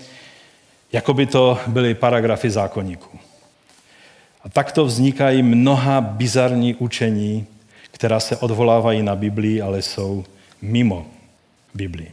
[0.93, 3.19] jako by to byly paragrafy zákonníků.
[4.43, 7.45] A takto vznikají mnoha bizarní učení,
[7.91, 10.25] která se odvolávají na Biblii, ale jsou
[10.61, 11.05] mimo
[11.73, 12.11] Biblii.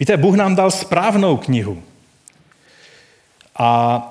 [0.00, 1.82] Víte, Bůh nám dal správnou knihu.
[3.56, 4.02] A,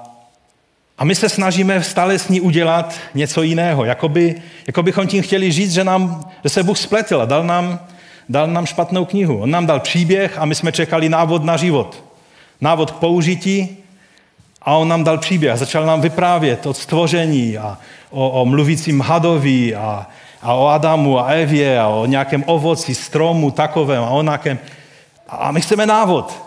[0.98, 3.86] a my se snažíme stále s ní udělat něco jiného.
[3.86, 7.80] Jakoby, jako bychom tím chtěli říct, že, nám, že se Bůh spletl a dal nám,
[8.30, 9.38] dal nám špatnou knihu.
[9.38, 12.04] On nám dal příběh a my jsme čekali návod na život.
[12.62, 13.78] Návod k použití
[14.62, 15.58] a on nám dal příběh.
[15.58, 17.78] Začal nám vyprávět o stvoření a
[18.10, 20.08] o, o mluvícím hadovi a,
[20.42, 24.60] a o Adamu a Evě a o nějakém ovoci, stromu takovém a o nějakém...
[25.28, 26.43] A my chceme návod.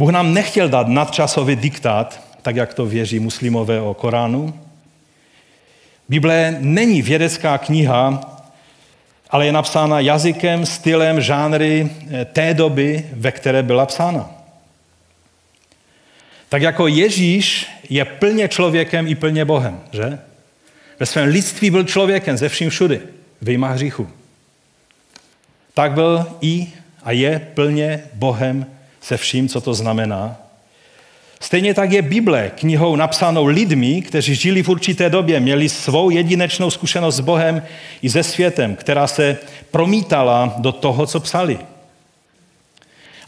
[0.00, 4.60] Bůh nám nechtěl dát nadčasový diktát, tak jak to věří muslimové o Koránu.
[6.08, 8.20] Bible není vědecká kniha,
[9.30, 14.30] ale je napsána jazykem, stylem, žánry eh, té doby, ve které byla psána.
[16.48, 20.18] Tak jako Ježíš je plně člověkem i plně Bohem, že?
[21.00, 23.00] Ve svém lidství byl člověkem ze vším všudy,
[23.42, 24.08] vyjma hříchu.
[25.74, 28.66] Tak byl i a je plně Bohem
[29.00, 30.36] se vším, co to znamená.
[31.40, 36.70] Stejně tak je Bible knihou napsanou lidmi, kteří žili v určité době, měli svou jedinečnou
[36.70, 37.62] zkušenost s Bohem
[38.02, 39.38] i se světem, která se
[39.70, 41.58] promítala do toho, co psali.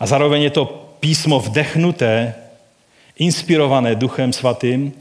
[0.01, 0.65] A zároveň je to
[1.01, 2.35] písmo vdechnuté,
[3.19, 4.93] inspirované Duchem Svatým,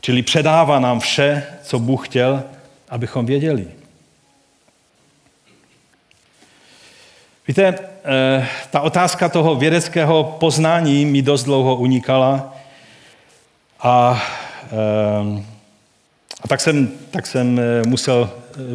[0.00, 2.42] čili předává nám vše, co Bůh chtěl,
[2.88, 3.66] abychom věděli.
[7.48, 12.56] Víte, eh, ta otázka toho vědeckého poznání mi dost dlouho unikala
[13.80, 14.22] a,
[14.72, 15.42] eh,
[16.42, 18.30] a tak, jsem, tak jsem eh, musel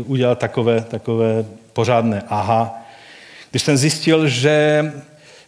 [0.06, 2.82] udělat takové, takové pořádné aha,
[3.52, 4.92] když jsem zjistil, že,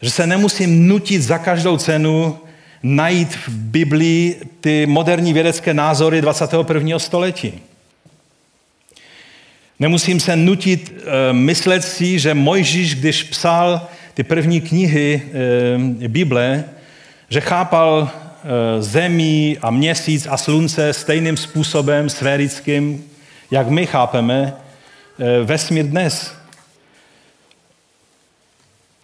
[0.02, 2.38] že se nemusím nutit za každou cenu
[2.84, 7.00] najít v Biblii ty moderní vědecké názory 21.
[7.00, 7.62] století.
[9.80, 15.21] Nemusím se nutit eh, myslet si, že Mojžíš, když psal ty první knihy
[16.02, 16.63] eh, Bible,
[17.30, 18.10] že chápal
[18.80, 23.04] zemi a měsíc a slunce stejným způsobem sférickým,
[23.52, 24.54] jak my chápeme
[25.44, 26.36] vesmír dnes.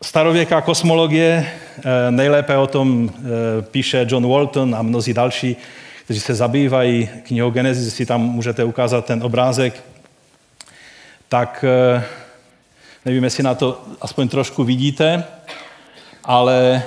[0.04, 1.52] Starověká kosmologie,
[2.10, 3.12] nejlépe o tom
[3.72, 5.56] píše John Walton a mnozí další,
[6.04, 9.84] kteří se zabývají knihou Genesis, si tam můžete ukázat ten obrázek
[11.30, 12.04] tak eh,
[13.06, 15.24] nevím, jestli na to aspoň trošku vidíte,
[16.24, 16.84] ale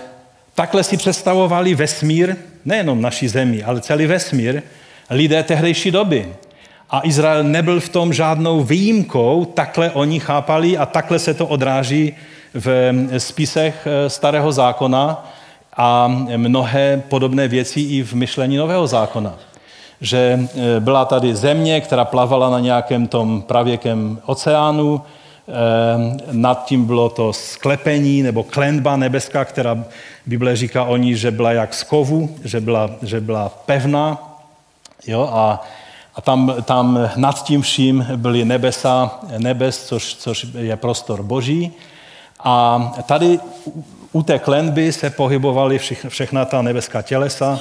[0.55, 4.63] Takhle si představovali vesmír, nejenom naší zemi, ale celý vesmír,
[5.11, 6.29] lidé tehdejší doby.
[6.91, 12.15] A Izrael nebyl v tom žádnou výjimkou, takhle oni chápali a takhle se to odráží
[12.55, 15.33] v spisech eh, Starého zákona
[15.77, 19.35] a mnohé podobné věci i v myšlení Nového zákona.
[20.03, 25.53] Že eh, byla tady země, která plavala na nějakém tom pravěkém oceánu, eh,
[26.33, 29.85] nad tím bylo to sklepení nebo klenba nebeská, která
[30.27, 34.19] Bible říká o ní, že byla jak z kovu, že byla, že byla pevná.
[35.07, 35.63] Jo, a
[36.15, 41.73] a tam, tam nad tím vším byly nebesa, nebes, což, což je prostor boží.
[42.45, 43.41] A tady
[44.13, 45.79] u té klenby se pohybovaly
[46.09, 47.61] všechna ta nebeská tělesa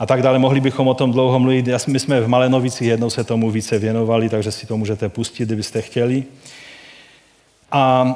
[0.00, 0.38] a tak dále.
[0.38, 1.68] Mohli bychom o tom dlouho mluvit.
[1.86, 5.82] My jsme v Malenovicích jednou se tomu více věnovali, takže si to můžete pustit, kdybyste
[5.82, 6.24] chtěli.
[7.72, 8.14] A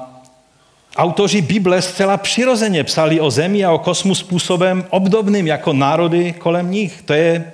[0.97, 6.71] autoři Bible zcela přirozeně psali o zemi a o kosmu způsobem obdobným jako národy kolem
[6.71, 7.03] nich.
[7.03, 7.53] To je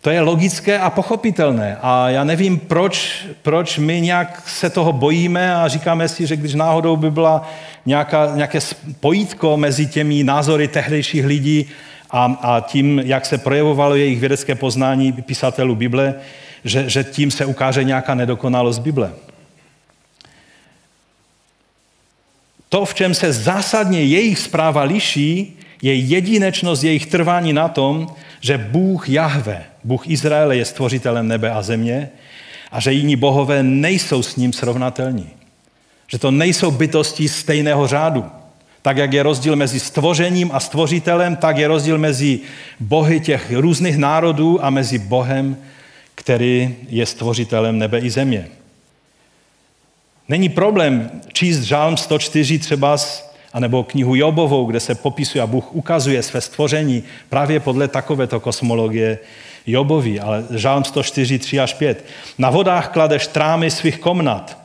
[0.00, 1.78] to je logické a pochopitelné.
[1.82, 6.54] A já nevím, proč, proč my nějak se toho bojíme a říkáme si, že když
[6.54, 7.48] náhodou by byla
[7.86, 11.66] nějaká, nějaké spojítko mezi těmi názory tehdejších lidí
[12.10, 16.14] a, a tím, jak se projevovalo jejich vědecké poznání písatelů Bible,
[16.64, 19.12] že, že tím se ukáže nějaká nedokonalost Bible.
[22.68, 28.06] To, v čem se zásadně jejich zpráva liší, je jedinečnost jejich trvání na tom,
[28.40, 32.10] že Bůh Jahve, Bůh Izraele je stvořitelem nebe a země
[32.72, 35.30] a že jiní bohové nejsou s ním srovnatelní.
[36.06, 38.24] Že to nejsou bytosti stejného řádu.
[38.84, 42.40] Tak, jak je rozdíl mezi stvořením a stvořitelem, tak je rozdíl mezi
[42.80, 45.56] bohy těch různých národů a mezi Bohem,
[46.14, 48.48] který je stvořitelem nebe i země.
[50.28, 52.96] Není problém číst žálm 104 třeba
[53.52, 59.18] anebo knihu Jobovou, kde se popisuje a Bůh ukazuje své stvoření právě podle takovéto kosmologie
[59.66, 62.04] Jobovi, ale žálm 104, 3 až 5.
[62.38, 64.58] Na vodách kladeš trámy svých komnat,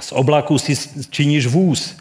[0.00, 0.74] z oblaku si
[1.10, 1.96] činíš vůz,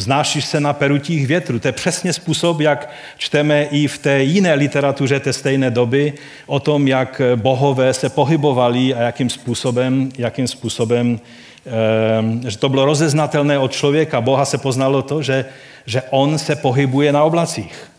[0.00, 1.58] vznášíš se na perutích větru.
[1.58, 6.12] To je přesně způsob, jak čteme i v té jiné literatuře té stejné doby
[6.46, 11.20] o tom, jak bohové se pohybovali a jakým způsobem, jakým způsobem
[11.66, 14.20] eh, že to bylo rozeznatelné od člověka.
[14.20, 15.44] Boha se poznalo to, že
[15.86, 17.90] že on se pohybuje na oblacích.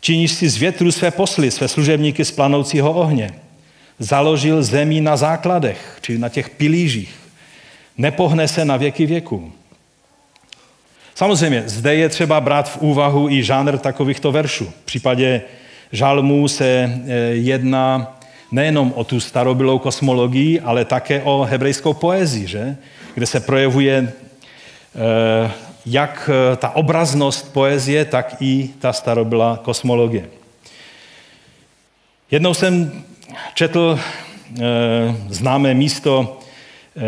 [0.00, 3.30] Činíš si z větru své posly, své služebníky z planoucího ohně.
[3.98, 7.14] Založil zemi na základech, či na těch pilížích.
[7.98, 9.52] Nepohne se na věky věků.
[11.14, 14.64] Samozřejmě, zde je třeba brát v úvahu i žánr takovýchto veršů.
[14.64, 15.42] V případě
[15.92, 18.18] žalmů se eh, jedná
[18.52, 22.76] nejenom o tu starobylou kosmologii, ale také o hebrejskou poezii, že?
[23.14, 24.12] kde se projevuje
[24.94, 25.50] eh,
[25.86, 30.28] jak eh, ta obraznost poezie, tak i ta starobylá kosmologie.
[32.30, 33.04] Jednou jsem
[33.54, 34.64] četl e,
[35.28, 36.43] známé místo, e,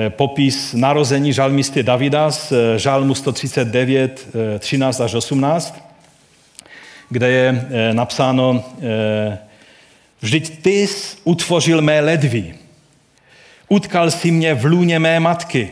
[0.09, 5.83] popis narození žalmisty Davida z žalmu 139, e, 13 až 18,
[7.11, 9.39] kde je e, napsáno e,
[10.21, 10.89] Vždyť ty
[11.25, 12.55] utvořil mé ledvy,
[13.69, 15.71] utkal si mě v lůně mé matky,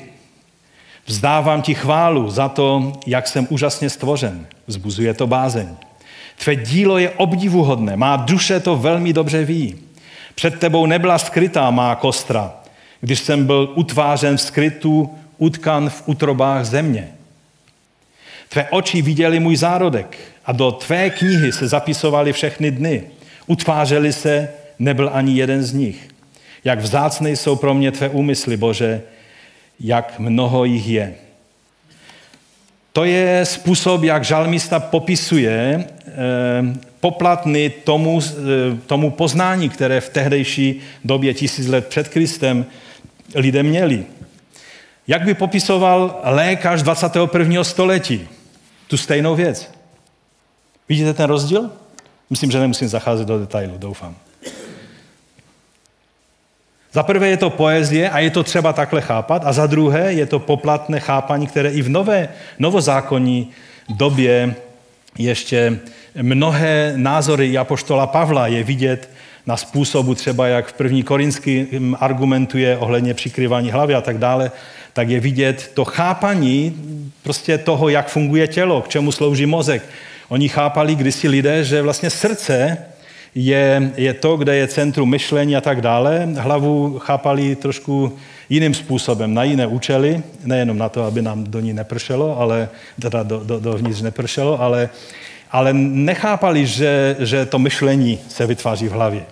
[1.07, 4.47] Vzdávám ti chválu za to, jak jsem úžasně stvořen.
[4.67, 5.77] Vzbuzuje to bázeň.
[6.45, 9.79] Tvé dílo je obdivuhodné, má duše to velmi dobře ví.
[10.35, 12.53] Před tebou nebyla skrytá má kostra,
[13.05, 17.09] když jsem byl utvářen v skrytu, utkan v utrobách země.
[18.49, 23.03] Tvé oči viděli můj zárodek a do tvé knihy se zapisovaly všechny dny.
[23.47, 24.49] Utvářeli se,
[24.79, 26.09] nebyl ani jeden z nich.
[26.65, 29.03] Jak vzácné jsou pro mě tvé úmysly, Bože,
[29.81, 31.15] jak mnoho jich je.
[32.93, 36.13] To je způsob, jak žalmista popisuje eh,
[37.01, 38.33] poplatný tomu, eh,
[38.87, 42.67] tomu poznání, které v tehdejší době tisíc let před Kristem
[43.35, 44.05] lidé měli.
[45.09, 47.64] Jak by popisoval lékař 21.
[47.64, 48.28] století
[48.89, 49.70] tu stejnou věc?
[50.89, 51.70] Vidíte ten rozdíl?
[52.30, 54.16] Myslím, že nemusím zacházet do detailu, doufám.
[56.93, 60.26] Za prvé je to poezie a je to třeba takhle chápat, a za druhé je
[60.26, 62.28] to poplatné chápání, které i v nové,
[62.59, 63.51] novozákonní
[63.89, 64.55] době
[65.18, 65.78] ještě
[66.22, 69.11] mnohé názory Apoštola Pavla je vidět
[69.47, 71.68] na způsobu třeba, jak v první Korinsky
[72.01, 74.51] argumentuje ohledně přikryvání hlavy a tak dále,
[74.92, 76.76] tak je vidět to chápaní
[77.22, 79.82] prostě toho, jak funguje tělo, k čemu slouží mozek.
[80.28, 82.78] Oni chápali kdysi lidé, že vlastně srdce
[83.34, 86.28] je, je to, kde je centrum myšlení a tak dále.
[86.38, 88.16] Hlavu chápali trošku
[88.49, 92.68] jiným způsobem, na jiné účely, nejenom na to, aby nám do ní nepršelo, ale
[93.01, 94.88] teda do, do, dovnitř nepršelo, ale
[95.51, 99.26] ale nechápali, že, že to myšlení se vytváří v hlavě.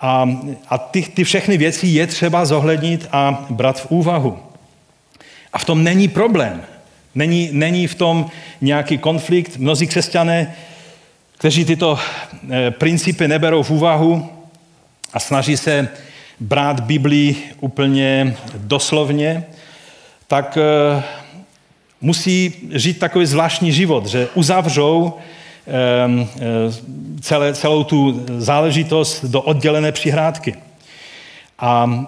[0.00, 0.28] A,
[0.68, 4.38] a ty, ty všechny věci je třeba zohlednit a brát v úvahu.
[5.52, 6.62] A v tom není problém.
[7.14, 8.30] Není, není v tom
[8.60, 9.56] nějaký konflikt.
[9.56, 10.54] Mnozí křesťané,
[11.38, 11.98] kteří tyto
[12.50, 14.30] eh, principy neberou v úvahu
[15.12, 15.88] a snaží se
[16.40, 19.44] brát Biblii úplně doslovně,
[20.26, 21.02] tak eh,
[22.00, 25.14] musí žít takový zvláštní život, že uzavřou
[27.20, 30.54] celé, celou tu záležitost do oddělené přihrádky.
[31.58, 32.04] A,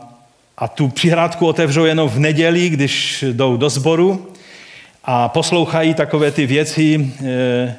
[0.58, 4.28] a tu přihrádku otevřou jenom v neděli, když jdou do sboru
[5.04, 7.76] a poslouchají takové ty věci, eh,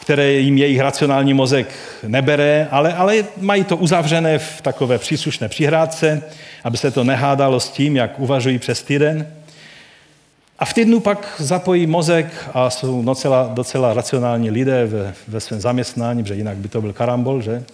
[0.00, 1.74] které jim jejich racionální mozek
[2.06, 6.22] nebere, ale, ale mají to uzavřené v takové příslušné přihrádce,
[6.64, 9.26] aby se to nehádalo s tím, jak uvažují přes týden.
[10.58, 15.60] A v týdnu pak zapojí mozek a jsou docela, docela racionální lidé ve, ve svém
[15.60, 17.64] zaměstnání, že jinak by to byl karambol, že?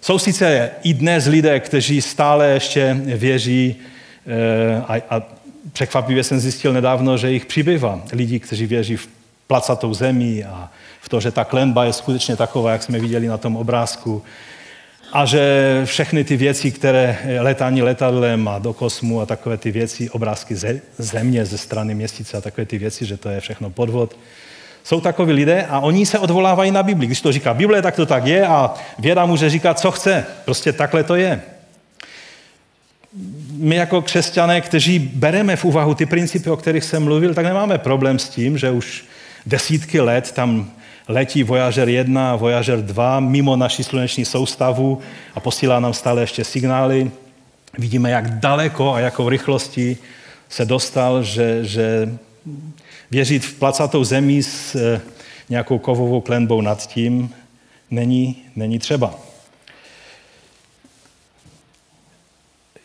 [0.00, 3.76] Jsou sice i dnes lidé, kteří stále ještě věří
[4.26, 5.22] eh, a, a
[5.72, 8.02] překvapivě jsem zjistil nedávno, že jich přibývá.
[8.12, 9.08] Lidi, kteří věří v
[9.46, 13.38] placatou zemi a v to, že ta klenba je skutečně taková, jak jsme viděli na
[13.38, 14.22] tom obrázku.
[15.12, 20.10] A že všechny ty věci, které letání letadlem a do kosmu a takové ty věci,
[20.10, 24.16] obrázky ze země, ze strany měsíce a takové ty věci, že to je všechno podvod.
[24.84, 27.06] Jsou takoví lidé a oni se odvolávají na Bibli.
[27.06, 30.26] Když to říká Bible, tak to tak je a věda může říkat, co chce.
[30.44, 31.42] Prostě takhle to je
[33.52, 37.78] my jako křesťané, kteří bereme v úvahu ty principy, o kterých jsem mluvil, tak nemáme
[37.78, 39.04] problém s tím, že už
[39.46, 40.70] desítky let tam
[41.08, 45.00] letí Voyager 1 a Voyager 2 mimo naši sluneční soustavu
[45.34, 47.10] a posílá nám stále ještě signály.
[47.78, 49.96] Vidíme, jak daleko a jakou rychlostí
[50.48, 52.18] se dostal, že, že
[53.10, 55.00] věřit v placatou zemi s eh,
[55.48, 57.34] nějakou kovovou klenbou nad tím
[57.90, 59.14] není, není třeba.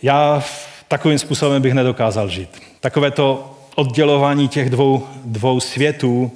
[0.01, 0.43] Já
[0.87, 2.49] takovým způsobem bych nedokázal žít.
[2.79, 6.31] Takové to oddělování těch dvou, dvou světů,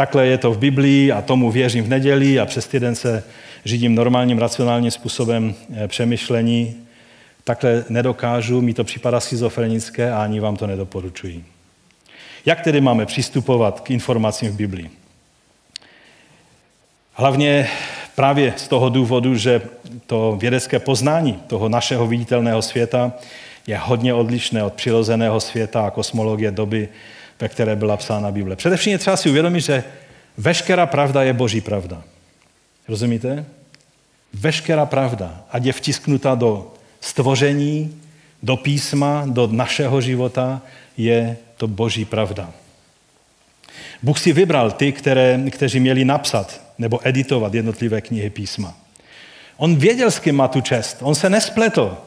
[0.00, 3.24] takhle je to v Biblii a tomu věřím v neděli a přes týden se
[3.64, 6.76] řídím normálním, racionálním způsobem eh, přemýšlení.
[7.44, 11.44] Takhle nedokážu, mi to připadá schizofrenické a ani vám to nedoporučuji.
[12.46, 14.90] Jak tedy máme přistupovat k informacím v Biblii?
[17.12, 17.68] Hlavně
[18.16, 19.62] právě z toho důvodu, že
[20.06, 23.12] to vědecké poznání toho našeho viditelného světa
[23.66, 26.88] je hodně odlišné od přirozeného světa a kosmologie doby,
[27.40, 28.56] ve které byla psána Bible.
[28.56, 29.84] Především je třeba si uvědomit, že
[30.38, 32.02] veškerá pravda je boží pravda.
[32.88, 33.44] Rozumíte?
[34.34, 38.00] Veškerá pravda, ať je vtisknuta do stvoření,
[38.42, 40.62] do písma, do našeho života,
[40.96, 42.52] je to boží pravda.
[44.02, 48.74] Bůh si vybral ty, které, kteří měli napsat nebo editovat jednotlivé knihy písma.
[49.56, 50.96] On věděl, s kým má tu čest.
[51.00, 51.98] On se nespletl.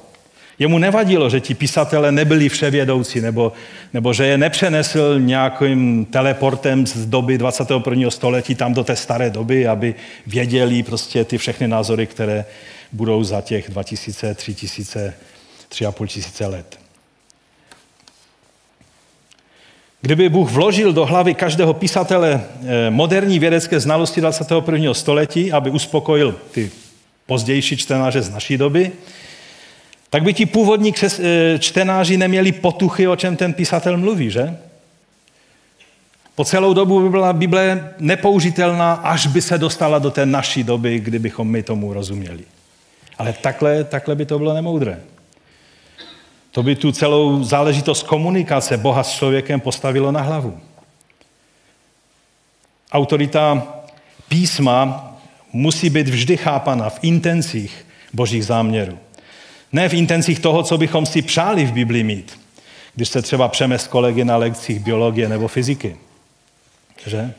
[0.59, 3.53] Jemu nevadilo, že ti pisatele nebyli vševědoucí, nebo,
[3.93, 8.11] nebo že je nepřenesl nějakým teleportem z doby 21.
[8.11, 9.95] století tam do té staré doby, aby
[10.27, 12.45] věděli prostě ty všechny názory, které
[12.91, 15.13] budou za těch 2000, 3000,
[15.69, 16.79] 3,5 tisíce let.
[20.01, 24.93] Kdyby Bůh vložil do hlavy každého pisatele eh, moderní vědecké znalosti 21.
[24.93, 26.71] století, aby uspokojil ty
[27.25, 28.91] pozdější čtenáře z naší doby,
[30.13, 34.57] tak by ti původní eh, čtenáři neměli potuchy, o čem ten písatel mluví, že?
[36.35, 40.99] Po celou dobu by byla Bible nepoužitelná, až by se dostala do té naší doby,
[40.99, 42.43] kdybychom my tomu rozuměli.
[43.17, 44.99] Ale takhle, takhle by to bylo nemoudré.
[46.51, 50.59] To by tu celou záležitost komunikace Boha s člověkem postavilo na hlavu.
[52.91, 53.67] Autorita
[54.27, 55.11] písma
[55.53, 58.99] musí být vždy chápana v intencích božích záměrů.
[59.73, 62.39] Ne v intencích toho, co bychom si přáli v Biblii mít,
[62.95, 65.97] když se třeba přeme s kolegy na lekcích biologie nebo fyziky.
[67.05, 67.33] Že?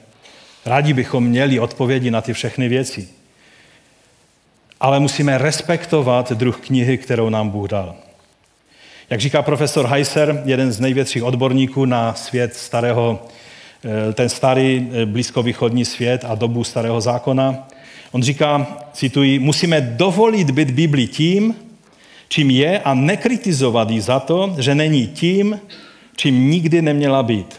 [0.66, 3.09] Rádi bychom měli odpovědi na ty všechny věci.
[4.80, 7.95] Ale musíme respektovat druh knihy, kterou nám Bůh dal.
[9.11, 13.26] Jak říká profesor Heiser, jeden z největších odborníků na svět starého,
[13.85, 17.68] eh, ten starý eh, blízkovýchodní svět a dobu starého zákona,
[18.12, 21.55] on říká, cituji, musíme dovolit být Bibli tím,
[22.35, 25.61] čím je a nekritizovat ji za to, že není tím,
[26.16, 27.55] čím nikdy neměla být.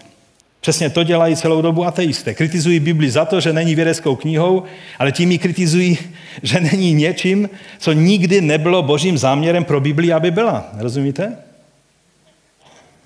[0.61, 2.33] Přesně to dělají celou dobu ateisté.
[2.33, 4.63] Kritizují Bibli za to, že není vědeckou knihou,
[4.99, 5.97] ale tím ji kritizují,
[6.43, 7.49] že není něčím,
[7.79, 10.69] co nikdy nebylo božím záměrem pro Bibli, aby byla.
[10.77, 11.37] Rozumíte?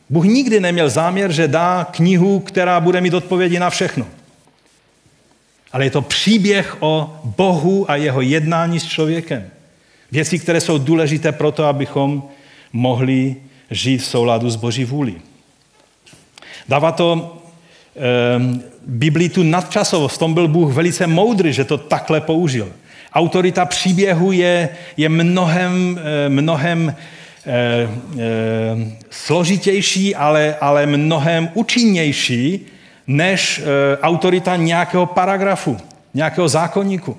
[0.09, 4.05] Bůh nikdy neměl záměr, že dá knihu, která bude mít odpovědi na všechno.
[5.71, 9.58] ale je to příběh o Bohu a jeho jednání s člověkem.
[10.11, 12.23] Věci, které jsou důležité pro to, abychom
[12.73, 13.35] mohli
[13.71, 15.15] žít v souladu s Boží vůli.
[16.67, 17.37] Dává to
[17.95, 20.15] eh, Biblii tu nadčasovost.
[20.15, 22.71] V tom byl Bůh velice moudrý, že to takhle použil.
[23.13, 26.95] Autorita příběhu je, je mnohem, eh, mnohem
[27.45, 27.89] eh, eh,
[29.09, 32.65] složitější, ale, ale mnohem účinnější
[33.07, 35.77] než eh, autorita nějakého paragrafu,
[36.13, 37.17] nějakého zákonníku.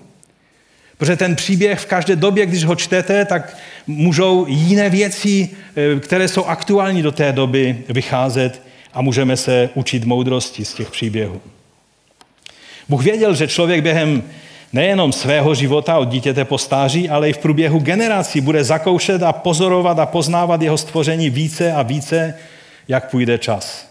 [1.01, 6.29] Protože ten příběh v každé době, když ho čtete, tak můžou jiné věci, eh, které
[6.29, 8.63] jsou aktuální do té doby, vycházet
[8.95, 11.41] a můžeme se učit moudrosti z těch příběhů.
[12.89, 14.23] Bůh věděl, že člověk během
[14.73, 19.33] nejenom svého života od dítěte po stáří, ale i v průběhu generací bude zakoušet a
[19.33, 22.35] pozorovat a poznávat jeho stvoření více a více,
[22.89, 23.87] jak půjde čas.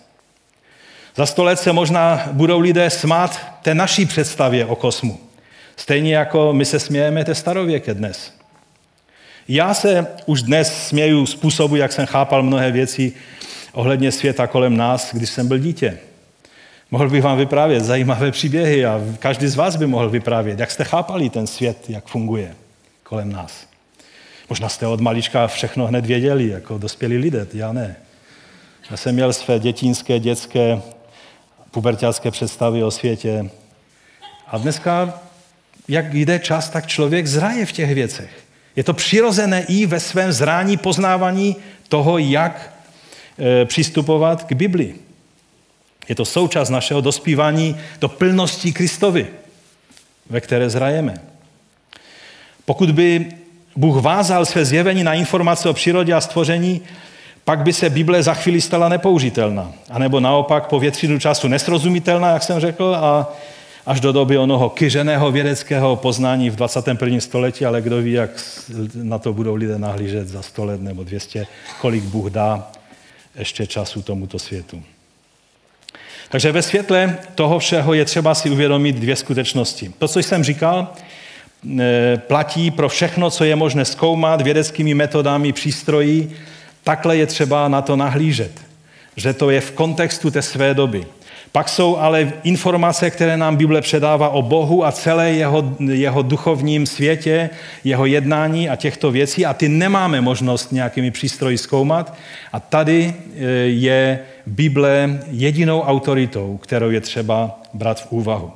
[1.15, 5.28] Za sto let se možná budou lidé smát té naší představě o kosmu.
[5.79, 8.33] Stejně jako my se smějeme té starověké dnes.
[9.47, 13.13] Já se už dnes směju způsobu, jak jsem chápal mnohé věci
[13.71, 15.97] ohledně světa kolem nás, když jsem byl dítě.
[16.91, 20.83] Mohl bych vám vyprávět zajímavé příběhy a každý z vás by mohl vyprávět, jak jste
[20.83, 22.55] chápali ten svět, jak funguje
[23.03, 23.67] kolem nás.
[24.49, 27.95] Možná jste od malička všechno hned věděli, jako dospělí lidé, já ne.
[28.91, 30.81] Já jsem měl své dětinské, dětské,
[31.71, 33.49] pubertácké představy o světě.
[34.47, 35.21] A dneska,
[35.89, 38.29] jak jde čas, tak člověk zraje v těch věcech.
[38.75, 41.55] Je to přirozené i ve svém zrání poznávání
[41.87, 42.73] toho, jak
[43.39, 44.95] e, přistupovat k Biblii.
[46.09, 49.27] Je to součást našeho dospívání do plnosti Kristovi,
[50.29, 51.13] ve které zrajeme.
[52.65, 53.25] Pokud by
[53.75, 56.81] Bůh vázal své zjevení na informace o přírodě a stvoření,
[57.43, 59.71] pak by se Bible za chvíli stala nepoužitelná.
[59.89, 63.33] A nebo naopak po většinu času nesrozumitelná, jak jsem řekl, a
[63.89, 67.19] až do doby onoho kyřeného vědeckého poznání v 21.
[67.19, 68.29] století, ale kdo ví, jak
[68.93, 71.47] na to budou lidé nahlížet za 100 let nebo 200,
[71.81, 72.71] kolik Bůh dá
[73.35, 74.83] ještě času tomuto světu.
[76.29, 79.91] Takže ve světle toho všeho je třeba si uvědomit dvě skutečnosti.
[79.97, 80.87] To, co jsem říkal,
[81.79, 86.29] e, platí pro všechno, co je možné zkoumat vědeckými metodami, přístrojí.
[86.83, 88.51] Takhle je třeba na to nahlížet,
[89.15, 91.05] že to je v kontextu té své doby.
[91.51, 96.85] Pak jsou ale informace, které nám Bible předává o Bohu a celé jeho, jeho duchovním
[96.85, 97.49] světě,
[97.83, 102.13] jeho jednání a těchto věcí a ty nemáme možnost nějakými přístroji zkoumat.
[102.53, 108.51] A tady e, je Bible jedinou autoritou, kterou je třeba brát v úvahu.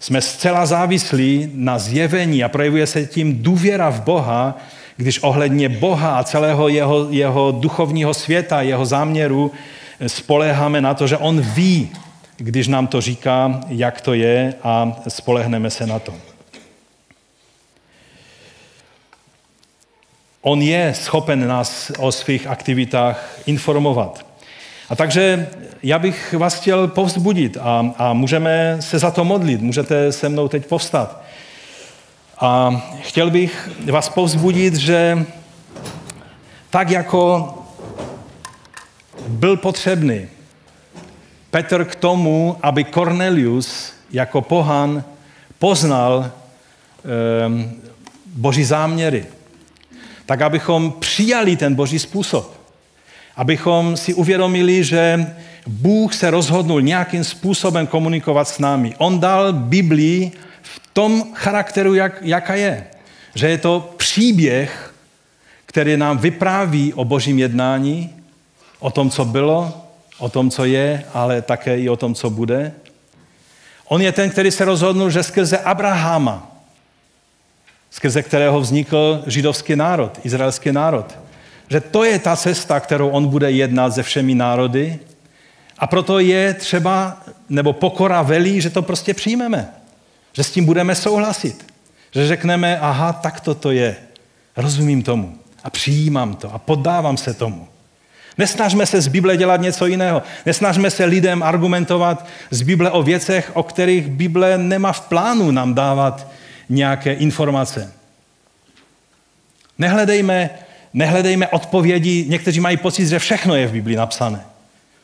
[0.00, 4.58] Jsme zcela závislí na zjevení a projevuje se tím důvěra v Boha,
[4.96, 9.52] když ohledně Boha a celého jeho, jeho duchovního světa, jeho záměru
[10.06, 11.90] spoléháme na to, že on ví,
[12.36, 16.14] když nám to říká, jak to je a spolehneme se na to.
[20.42, 24.26] On je schopen nás o svých aktivitách informovat.
[24.88, 25.48] A takže
[25.82, 29.60] já bych vás chtěl povzbudit a, a můžeme se za to modlit.
[29.60, 31.22] Můžete se mnou teď povstat.
[32.38, 35.26] A chtěl bych vás povzbudit, že
[36.70, 37.54] tak jako
[39.28, 40.28] byl potřebný
[41.50, 45.04] Petr k tomu, aby Cornelius jako pohan
[45.58, 46.30] poznal
[47.46, 47.72] um,
[48.26, 49.26] boží záměry.
[50.26, 52.60] Tak abychom přijali ten boží způsob.
[53.36, 55.26] Abychom si uvědomili, že
[55.66, 58.94] Bůh se rozhodnul nějakým způsobem komunikovat s námi.
[58.98, 62.84] On dal Biblii v tom charakteru, jak, jaká je.
[63.34, 64.94] Že je to příběh,
[65.66, 68.15] který nám vypráví o božím jednání,
[68.78, 69.86] O tom, co bylo,
[70.18, 72.72] o tom, co je, ale také i o tom, co bude.
[73.88, 76.56] On je ten, který se rozhodnul, že skrze Abrahama,
[77.90, 81.18] skrze kterého vznikl židovský národ, izraelský národ,
[81.68, 84.98] že to je ta cesta, kterou on bude jednat se všemi národy
[85.78, 89.72] a proto je třeba, nebo pokora velí, že to prostě přijmeme,
[90.32, 91.72] že s tím budeme souhlasit,
[92.10, 93.96] že řekneme, aha, tak to je,
[94.56, 97.68] rozumím tomu a přijímám to a poddávám se tomu.
[98.38, 100.22] Nesnažme se z Bible dělat něco jiného.
[100.46, 105.74] Nesnažme se lidem argumentovat z Bible o věcech, o kterých Bible nemá v plánu nám
[105.74, 106.26] dávat
[106.68, 107.92] nějaké informace.
[109.78, 110.50] Nehledejme,
[110.94, 112.24] nehledejme odpovědi.
[112.28, 114.40] Někteří mají pocit, že všechno je v Biblii napsané.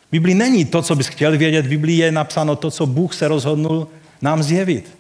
[0.09, 1.66] V Biblii není to, co bys chtěl vědět.
[1.66, 3.89] V Biblii je napsáno to, co Bůh se rozhodnul
[4.22, 4.99] nám zjevit.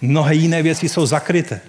[0.00, 1.60] Mnohé jiné věci jsou zakryté,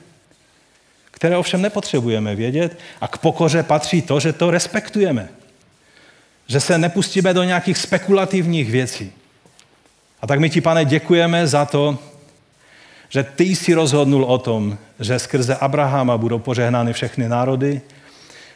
[1.12, 5.30] které ovšem nepotřebujeme vědět a k pokoře patří to, že to respektujeme
[6.49, 9.11] že se nepustíme do nějakých spekulativních věcí.
[10.21, 11.97] A tak my ti, pane, děkujeme za to,
[13.09, 17.81] že ty jsi rozhodnul o tom, že skrze Abrahama budou požehnány všechny národy,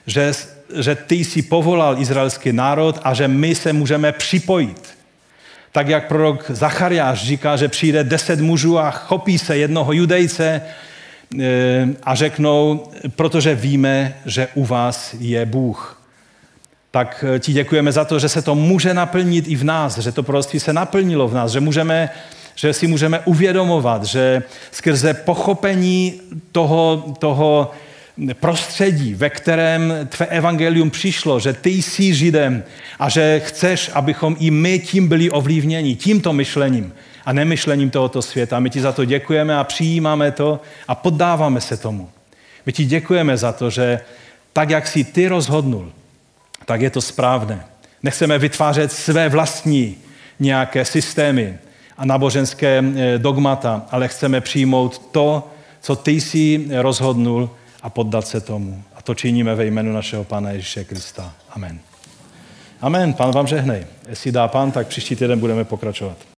[0.08, 0.32] že,
[0.80, 4.98] že ty jsi povolal izraelský národ a že my se můžeme připojit.
[5.72, 10.62] Tak jak prorok Zachariáš říká, že přijde deset mužů a chopí se jednoho judejce
[11.42, 16.03] eh, a řeknou, protože víme, že u vás je Bůh.
[16.96, 20.12] Tak eh, ti děkujeme za to, že se to může naplnit i v nás, že
[20.12, 22.10] to proroctví se naplnilo v nás, že můžeme
[22.56, 26.22] že si můžeme uvědomovat, že skrze pochopení
[26.52, 27.72] toho, toho
[28.34, 32.64] prostředí, ve kterém tvé evangelium přišlo, že ty jsi Židem
[33.00, 36.94] a že chceš, abychom i my tím byli ovlivněni, tímto myšlením
[37.26, 38.60] a nemyšlením tohoto světa.
[38.60, 42.10] My ti za to děkujeme a přijímáme to a poddáváme se tomu.
[42.66, 44.00] My ti děkujeme za to, že
[44.54, 45.92] tak, jak jsi ty rozhodnul,
[46.66, 47.66] tak je to správné.
[48.04, 49.98] Nechceme vytvářet své vlastní
[50.40, 51.58] nějaké systémy
[51.98, 55.52] a náboženské eh, dogmata, ale chceme přijmout to,
[55.82, 57.50] co ty jsi rozhodnul
[57.82, 58.84] a poddat se tomu.
[58.96, 61.34] A to činíme ve jménu našeho Pána Ježíše Krista.
[61.50, 61.80] Amen.
[62.82, 63.14] Amen.
[63.14, 63.86] Pán vám žehnej.
[64.10, 66.33] Jestli dá pán, tak příští týden budeme pokračovat.